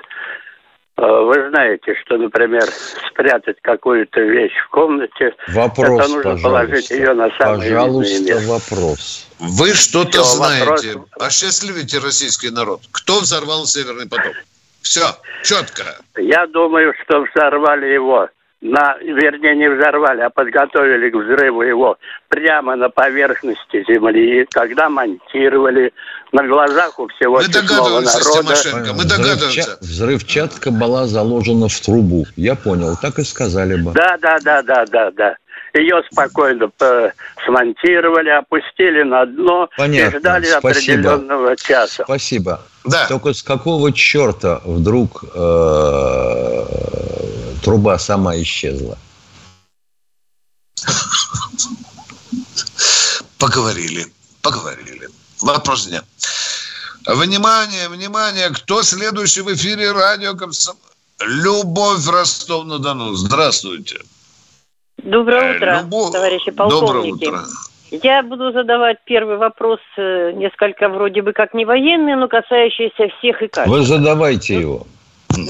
Э, 0.98 1.02
Вы 1.06 1.48
знаете, 1.50 1.94
что, 2.04 2.18
например, 2.18 2.64
спрятать 3.08 3.56
какую-то 3.62 4.20
вещь 4.20 4.52
в 4.66 4.70
комнате, 4.70 5.34
Вопрос, 5.48 5.88
это 6.00 6.08
нужно 6.08 6.22
пожалуйста. 6.22 6.48
положить 6.48 6.90
ее 6.90 7.14
на 7.14 7.30
самое 7.38 7.60
видное 7.62 7.78
Пожалуйста, 7.86 8.22
место. 8.24 8.48
вопрос. 8.52 9.28
Вы 9.38 9.68
что-то 9.74 10.10
Всё, 10.22 10.36
знаете. 10.36 10.92
вопрос. 10.98 11.08
Осчастливите 11.18 11.98
российский 11.98 12.50
народ. 12.50 12.80
Кто 12.92 13.20
взорвал 13.20 13.64
Северный 13.64 14.08
поток? 14.08 14.34
Все, 14.82 15.06
четко. 15.44 15.84
Я 16.16 16.46
думаю, 16.48 16.92
что 17.02 17.22
взорвали 17.24 17.86
его 17.86 18.28
на, 18.60 18.96
вернее, 18.98 19.56
не 19.56 19.68
взорвали, 19.70 20.20
а 20.20 20.30
подготовили 20.30 21.10
к 21.10 21.14
взрыву 21.16 21.62
его 21.62 21.96
прямо 22.28 22.76
на 22.76 22.90
поверхности 22.90 23.84
земли, 23.88 24.46
когда 24.50 24.88
монтировали 24.88 25.92
на 26.32 26.46
глазах 26.48 26.98
у 26.98 27.08
всего 27.08 27.38
Мы 27.38 27.48
догадываемся, 27.48 28.18
народа. 28.18 28.42
Тимошенко, 28.42 28.92
мы 28.94 29.04
догадываемся. 29.04 29.78
Взрывчатка 29.80 30.70
была 30.70 31.06
заложена 31.06 31.68
в 31.68 31.80
трубу. 31.80 32.26
Я 32.36 32.54
понял, 32.54 32.96
так 33.00 33.18
и 33.18 33.24
сказали 33.24 33.76
бы. 33.80 33.92
Да, 33.92 34.16
да, 34.20 34.38
да, 34.40 34.62
да, 34.62 34.86
да, 34.86 35.10
да. 35.10 35.36
Ее 35.74 36.02
спокойно 36.10 36.70
э, 36.80 37.10
смонтировали, 37.46 38.28
опустили 38.28 39.02
на 39.04 39.24
дно 39.24 39.70
Понятно, 39.76 40.16
и 40.16 40.20
ждали 40.20 40.46
спасибо. 40.46 40.68
определенного 40.68 41.56
часа. 41.56 42.04
Спасибо. 42.04 42.60
Да. 42.84 43.06
Только 43.08 43.32
с 43.32 43.42
какого 43.42 43.90
черта 43.92 44.60
вдруг 44.64 45.24
э, 45.34 46.64
труба 47.62 47.98
сама 47.98 48.36
исчезла? 48.36 48.98
Поговорили, 53.38 54.06
поговорили. 54.42 55.08
Вопрос 55.40 55.86
дня. 55.86 56.02
Внимание, 57.06 57.88
внимание, 57.88 58.48
кто 58.50 58.82
следующий 58.82 59.42
в 59.42 59.52
эфире 59.54 59.92
радио 59.92 60.34
Комсом... 60.34 60.76
Любовь 61.24 62.06
Ростов-на-Дону. 62.08 63.14
Здравствуйте. 63.14 63.98
Доброе 64.98 65.52
Э, 65.52 65.56
утро, 65.56 65.78
Любовь. 65.82 66.12
товарищи 66.12 66.50
Доброе 66.50 66.80
полковники. 66.80 67.26
утро. 67.26 67.40
Я 68.02 68.22
буду 68.22 68.52
задавать 68.52 68.98
первый 69.04 69.36
вопрос, 69.36 69.78
э, 69.98 70.32
несколько 70.32 70.88
вроде 70.88 71.22
бы 71.22 71.32
как 71.32 71.54
не 71.54 71.64
военный, 71.64 72.16
но 72.16 72.26
касающийся 72.26 73.08
всех 73.18 73.42
и 73.42 73.48
каждого. 73.48 73.76
Вы 73.76 73.82
задавайте 73.84 74.54
его. 74.58 74.86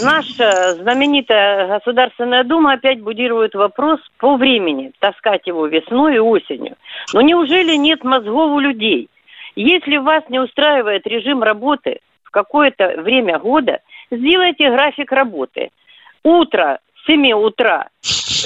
Наша 0.03 0.75
знаменитая 0.81 1.69
Государственная 1.69 2.45
Дума 2.45 2.75
опять 2.75 3.01
будирует 3.01 3.55
вопрос 3.55 3.99
по 4.19 4.37
времени, 4.37 4.93
таскать 5.01 5.47
его 5.47 5.67
весной 5.67 6.17
и 6.17 6.19
осенью. 6.19 6.77
Но 7.15 7.21
неужели 7.21 7.75
нет 7.77 8.05
мозгов 8.05 8.53
у 8.53 8.59
людей? 8.61 9.09
Если 9.55 9.97
вас 9.99 10.25
не 10.29 10.39
устраивает 10.39 11.07
режим 11.07 11.43
работы 11.43 12.01
в 12.25 12.31
какое-то 12.31 13.01
время 13.03 13.39
года, 13.39 13.81
сделайте 14.11 14.71
график 14.71 15.13
работы. 15.13 15.71
Утро 16.23 16.79
с 17.03 17.07
7 17.07 17.33
утра 17.33 17.89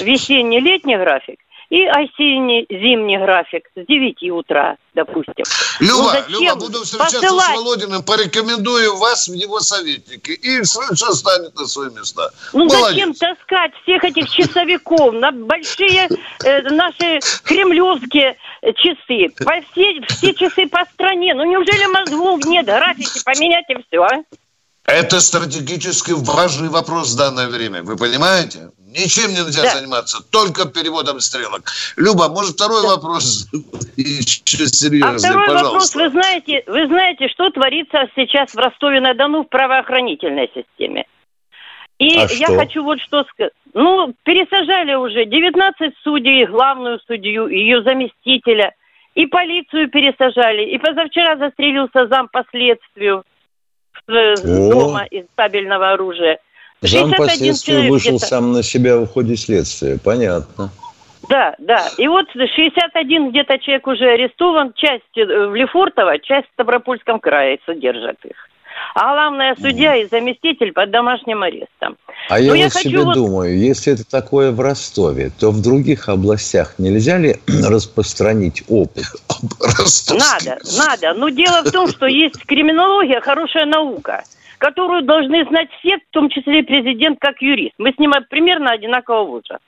весенний-летний 0.01 0.97
график 0.97 1.39
и 1.69 1.83
осенний-зимний 1.85 3.17
график 3.17 3.65
с 3.75 3.85
9 3.85 4.31
утра, 4.31 4.77
допустим. 4.93 5.43
Люба, 5.79 6.25
Ну, 6.29 6.39
Люба, 6.41 6.55
буду 6.55 6.83
встречаться 6.83 7.19
посылать? 7.21 7.45
с 7.45 7.57
Володиным, 7.57 8.03
порекомендую 8.03 8.95
вас 8.97 9.27
в 9.27 9.33
его 9.33 9.59
советники. 9.59 10.31
И 10.31 10.61
все 10.61 10.81
станет 11.11 11.55
на 11.55 11.65
свои 11.65 11.89
места. 11.91 12.31
Ну 12.53 12.65
Молодец. 12.65 12.87
зачем 12.89 13.13
таскать 13.13 13.71
всех 13.83 14.03
этих 14.03 14.29
часовиков 14.29 15.13
на 15.13 15.31
большие 15.31 16.07
э, 16.45 16.61
наши 16.69 17.19
кремлевские 17.43 18.37
часы? 18.75 19.33
По 19.43 19.53
все, 19.71 20.01
все 20.07 20.33
часы 20.33 20.67
по 20.67 20.83
стране. 20.93 21.33
Ну 21.33 21.43
неужели 21.43 21.85
мозгов 21.87 22.45
нет? 22.45 22.65
Графики 22.65 23.23
поменять 23.25 23.65
и 23.69 23.75
все, 23.87 24.01
а? 24.03 24.09
Это 24.87 25.19
стратегически 25.19 26.13
важный 26.15 26.69
вопрос 26.69 27.13
в 27.13 27.17
данное 27.17 27.49
время. 27.49 27.83
Вы 27.83 27.97
понимаете? 27.97 28.69
Ничем 28.87 29.31
нельзя 29.31 29.63
Да. 29.63 29.75
заниматься, 29.75 30.23
только 30.31 30.65
переводом 30.65 31.19
стрелок. 31.19 31.63
Люба, 31.97 32.29
может, 32.29 32.53
второй 32.53 32.83
вопрос 32.83 33.49
еще 33.97 34.65
серьезный, 34.67 35.15
А 35.15 35.17
второй 35.19 35.47
вопрос, 35.49 35.91
пожалуйста. 35.91 35.99
вы 35.99 36.09
знаете, 36.11 36.63
вы 36.67 36.87
знаете, 36.87 37.27
что 37.27 37.49
творится 37.49 38.07
сейчас 38.15 38.53
в 38.53 38.57
Ростове-на-Дону 38.57 39.43
в 39.43 39.49
правоохранительной 39.49 40.49
системе? 40.55 41.03
И 41.99 42.15
А 42.17 42.21
я 42.31 42.47
что? 42.47 42.57
хочу 42.57 42.83
вот 42.83 43.01
что 43.01 43.25
сказать. 43.25 43.51
Ну, 43.73 44.13
пересажали 44.23 44.93
уже 44.95 45.25
19 45.25 45.93
судей, 46.01 46.45
главную 46.45 47.01
судью, 47.05 47.47
ее 47.47 47.83
заместителя, 47.83 48.73
и 49.15 49.25
полицию 49.25 49.89
пересажали, 49.89 50.63
и 50.63 50.77
позавчера 50.77 51.35
застрелился 51.37 52.07
зам 52.07 52.29
по 52.29 52.45
следствию. 52.51 53.25
Дома 54.07 55.05
из 55.05 55.25
табельного 55.35 55.91
оружия. 55.91 56.39
Зам 56.81 57.09
61 57.09 57.17
по 57.17 57.29
следствию 57.29 57.91
вышел 57.91 58.19
сам 58.19 58.51
на 58.53 58.63
себя 58.63 58.97
в 58.97 59.07
ходе 59.07 59.35
следствия. 59.35 59.97
Понятно. 60.03 60.69
Да, 61.29 61.55
да. 61.57 61.87
И 61.97 62.07
вот 62.07 62.27
61 62.31 63.31
где-то 63.31 63.57
человек 63.59 63.87
уже 63.87 64.05
арестован, 64.05 64.73
часть 64.75 65.03
э, 65.17 65.25
в 65.25 65.55
Лефортово, 65.55 66.19
часть 66.19 66.47
в 66.47 66.53
Ставропольском 66.53 67.19
крае 67.19 67.59
содержат 67.65 68.17
их. 68.23 68.46
А 68.99 69.13
главная 69.13 69.55
судья 69.61 69.95
и 69.95 70.07
заместитель 70.07 70.71
под 70.73 70.89
домашним 70.89 71.43
арестом. 71.43 71.97
А 72.29 72.39
я 72.39 72.49
Ну, 72.49 72.55
я 72.55 72.63
вот 72.63 72.73
хочу 72.73 72.89
себе 72.89 73.03
вот- 73.03 73.13
думаю, 73.13 73.55
если 73.55 73.93
это 73.93 74.03
такое 74.09 74.51
в 74.51 74.59
Ростове, 74.59 75.29
то 75.39 75.51
в 75.51 75.61
других 75.61 76.09
областях 76.09 76.73
нельзя 76.79 77.19
ли 77.19 77.35
распространить 77.69 78.63
опыт? 78.67 79.05
Надо, 80.09 80.57
надо. 80.77 81.13
Но 81.13 81.29
дело 81.29 81.61
в 81.61 81.71
том, 81.71 81.87
что 81.89 82.07
есть 82.07 82.43
криминология, 82.47 83.21
хорошая 83.21 83.67
наука, 83.67 84.23
которую 84.57 85.03
должны 85.03 85.45
знать 85.45 85.69
все, 85.77 85.97
в 85.97 86.09
том 86.09 86.29
числе 86.29 86.61
и 86.61 86.63
президент 86.63 87.19
как 87.19 87.39
юрист. 87.39 87.75
Мы 87.77 87.91
с 87.93 87.99
ним 87.99 88.13
примерно 88.31 88.71
одинакового 88.71 89.25
возраста. 89.25 89.61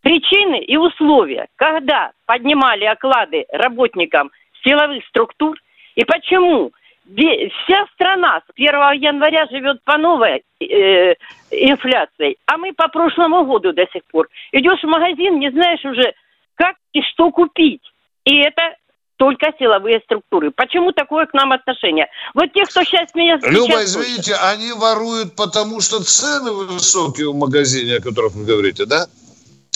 Причины 0.00 0.58
и 0.64 0.76
условия, 0.76 1.46
когда 1.54 2.10
поднимали 2.26 2.86
оклады 2.86 3.44
работникам 3.52 4.32
силовых 4.64 5.04
структур, 5.10 5.56
и 5.94 6.04
почему 6.04 6.72
вся 7.06 7.86
страна 7.94 8.40
с 8.46 8.50
1 8.54 8.66
января 9.00 9.46
живет 9.46 9.82
по 9.84 9.98
новой 9.98 10.42
э, 10.60 11.14
инфляции, 11.50 12.36
а 12.46 12.56
мы 12.56 12.72
по 12.72 12.88
прошлому 12.88 13.44
году 13.44 13.72
до 13.72 13.86
сих 13.92 14.04
пор. 14.10 14.28
Идешь 14.52 14.82
в 14.82 14.86
магазин, 14.86 15.38
не 15.38 15.50
знаешь 15.50 15.84
уже, 15.84 16.14
как 16.54 16.76
и 16.92 17.02
что 17.02 17.30
купить. 17.30 17.82
И 18.24 18.36
это 18.36 18.76
только 19.16 19.52
силовые 19.58 20.00
структуры. 20.04 20.50
Почему 20.50 20.92
такое 20.92 21.26
к 21.26 21.34
нам 21.34 21.52
отношение? 21.52 22.06
Вот 22.34 22.52
те, 22.52 22.64
кто 22.64 22.82
сейчас 22.82 23.14
меня 23.14 23.38
Люба, 23.42 23.66
сейчас 23.66 23.96
извините, 23.96 24.34
они 24.34 24.72
воруют, 24.72 25.36
потому 25.36 25.80
что 25.80 26.02
цены 26.02 26.52
высокие 26.52 27.30
в 27.30 27.36
магазине, 27.36 27.96
о 27.96 28.00
которых 28.00 28.32
вы 28.32 28.44
говорите, 28.44 28.86
да? 28.86 29.06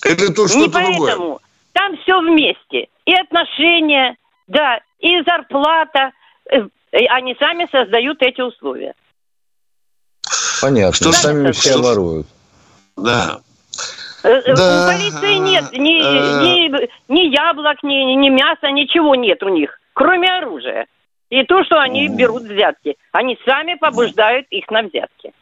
Или 0.05 0.33
то 0.33 0.43
Не 0.43 0.49
что-то 0.49 0.71
поэтому. 0.73 1.07
другое? 1.07 1.39
Там 1.73 1.97
все 1.99 2.21
вместе. 2.21 2.89
И 3.05 3.15
отношения, 3.15 4.17
да, 4.47 4.81
и 5.01 5.23
зарплата. 5.23 6.13
Э, 6.97 7.07
Они 7.11 7.37
сами 7.39 7.69
создают 7.71 8.23
эти 8.23 8.41
условия. 8.41 8.95
Понятно. 10.61 10.95
Что 10.95 11.13
Сами 11.13 11.53
что 11.53 11.79
ж- 11.79 11.83
воруют. 11.83 12.27
Да. 12.97 13.41
Э, 14.23 14.29
э, 14.31 14.55
Да. 14.55 14.87
У 14.89 14.93
полиции 14.93 15.35
нет 15.37 15.73
ни, 15.73 16.01
Э. 16.03 16.43
ни, 16.43 17.13
ни 17.13 17.29
яблок, 17.35 17.83
ни, 17.83 18.15
ни 18.15 18.29
мяса, 18.31 18.71
ничего 18.71 19.15
нет 19.15 19.43
у 19.43 19.49
них, 19.49 19.79
кроме 19.93 20.29
оружия. 20.33 20.87
И 21.29 21.43
то, 21.45 21.63
что 21.65 21.79
они 21.81 22.09
берут 22.09 22.45
взятки. 22.45 22.97
Они 23.13 23.37
сами 23.45 23.75
побуждают 23.75 24.47
их 24.51 24.71
на 24.71 24.83
взятки. 24.83 25.33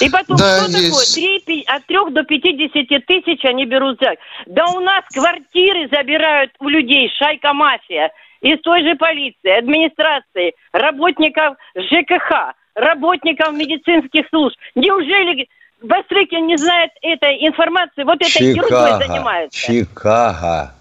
И 0.00 0.08
потом, 0.10 0.36
Да, 0.36 0.58
что 0.62 0.66
такое? 0.66 0.80
есть. 0.82 1.14
Три 1.14 1.40
пи- 1.40 1.64
от 1.66 1.84
трех 1.86 2.12
до 2.12 2.22
50 2.22 3.00
тысяч 3.06 3.44
они 3.44 3.64
берут 3.66 3.98
взятки. 4.00 4.20
Да 4.46 4.66
у 4.66 4.80
нас 4.80 5.04
квартиры 5.12 5.88
забирают 5.90 6.52
у 6.60 6.68
людей, 6.68 7.10
шайка-мафия. 7.18 8.10
Из 8.40 8.60
той 8.62 8.82
же 8.82 8.94
полиции, 8.96 9.58
администрации, 9.58 10.54
работников 10.72 11.56
ЖКХ, 11.76 12.54
работников 12.74 13.52
медицинских 13.54 14.26
служб. 14.30 14.56
Неужели 14.74 15.48
Бастрыкин 15.82 16.46
не 16.46 16.56
знает 16.56 16.90
этой 17.02 17.46
информации, 17.46 18.02
вот 18.04 18.16
этой 18.20 18.52
ерундой 18.54 19.06
занимается? 19.06 19.58
Чикаго. 19.58 20.72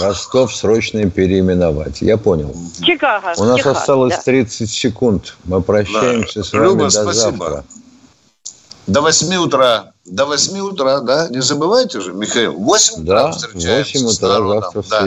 Ростов 0.00 0.54
срочно 0.54 1.10
переименовать. 1.10 2.02
Я 2.02 2.16
понял. 2.18 2.54
Чикаго. 2.84 3.32
У 3.38 3.44
нас 3.44 3.58
Чикаго, 3.58 3.78
осталось 3.78 4.14
да. 4.16 4.22
30 4.22 4.70
секунд. 4.70 5.36
Мы 5.44 5.62
прощаемся 5.62 6.40
Да. 6.40 6.44
с 6.44 6.52
вами 6.52 6.64
Люба, 6.64 6.84
до 6.84 6.90
спасибо. 6.90 7.12
завтра. 7.14 7.64
До 8.86 9.00
8 9.00 9.34
утра. 9.36 9.92
До 10.04 10.26
8 10.26 10.58
утра, 10.60 11.00
да? 11.00 11.28
Не 11.30 11.40
забывайте 11.40 12.00
же, 12.00 12.12
Михаил. 12.12 12.52
8 12.54 13.02
утра 13.02 13.22
Да, 13.24 13.30
в 13.32 13.36
встречаемся 13.36 13.98
8 13.98 14.08
с 14.08 14.18
утра 14.18 14.28
завтра 14.48 14.82
Да. 14.82 14.98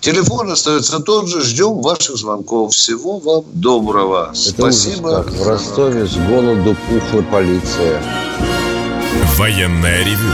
Телефон 0.00 0.50
остается 0.50 1.00
тот 1.00 1.28
же. 1.28 1.42
Ждем 1.42 1.80
ваших 1.82 2.16
звонков. 2.16 2.72
Всего 2.72 3.18
вам 3.18 3.44
доброго. 3.52 4.32
Это 4.32 4.62
ужас 4.64 4.82
Спасибо. 4.82 5.22
как. 5.22 5.30
В 5.32 5.46
Ростове 5.46 6.06
с 6.06 6.16
голоду 6.16 6.74
пухла 6.88 7.22
полиция. 7.30 8.02
Военное 9.36 10.02
ревю 10.02 10.32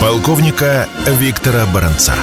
полковника 0.00 0.86
Виктора 1.06 1.64
Баранца. 1.72 2.14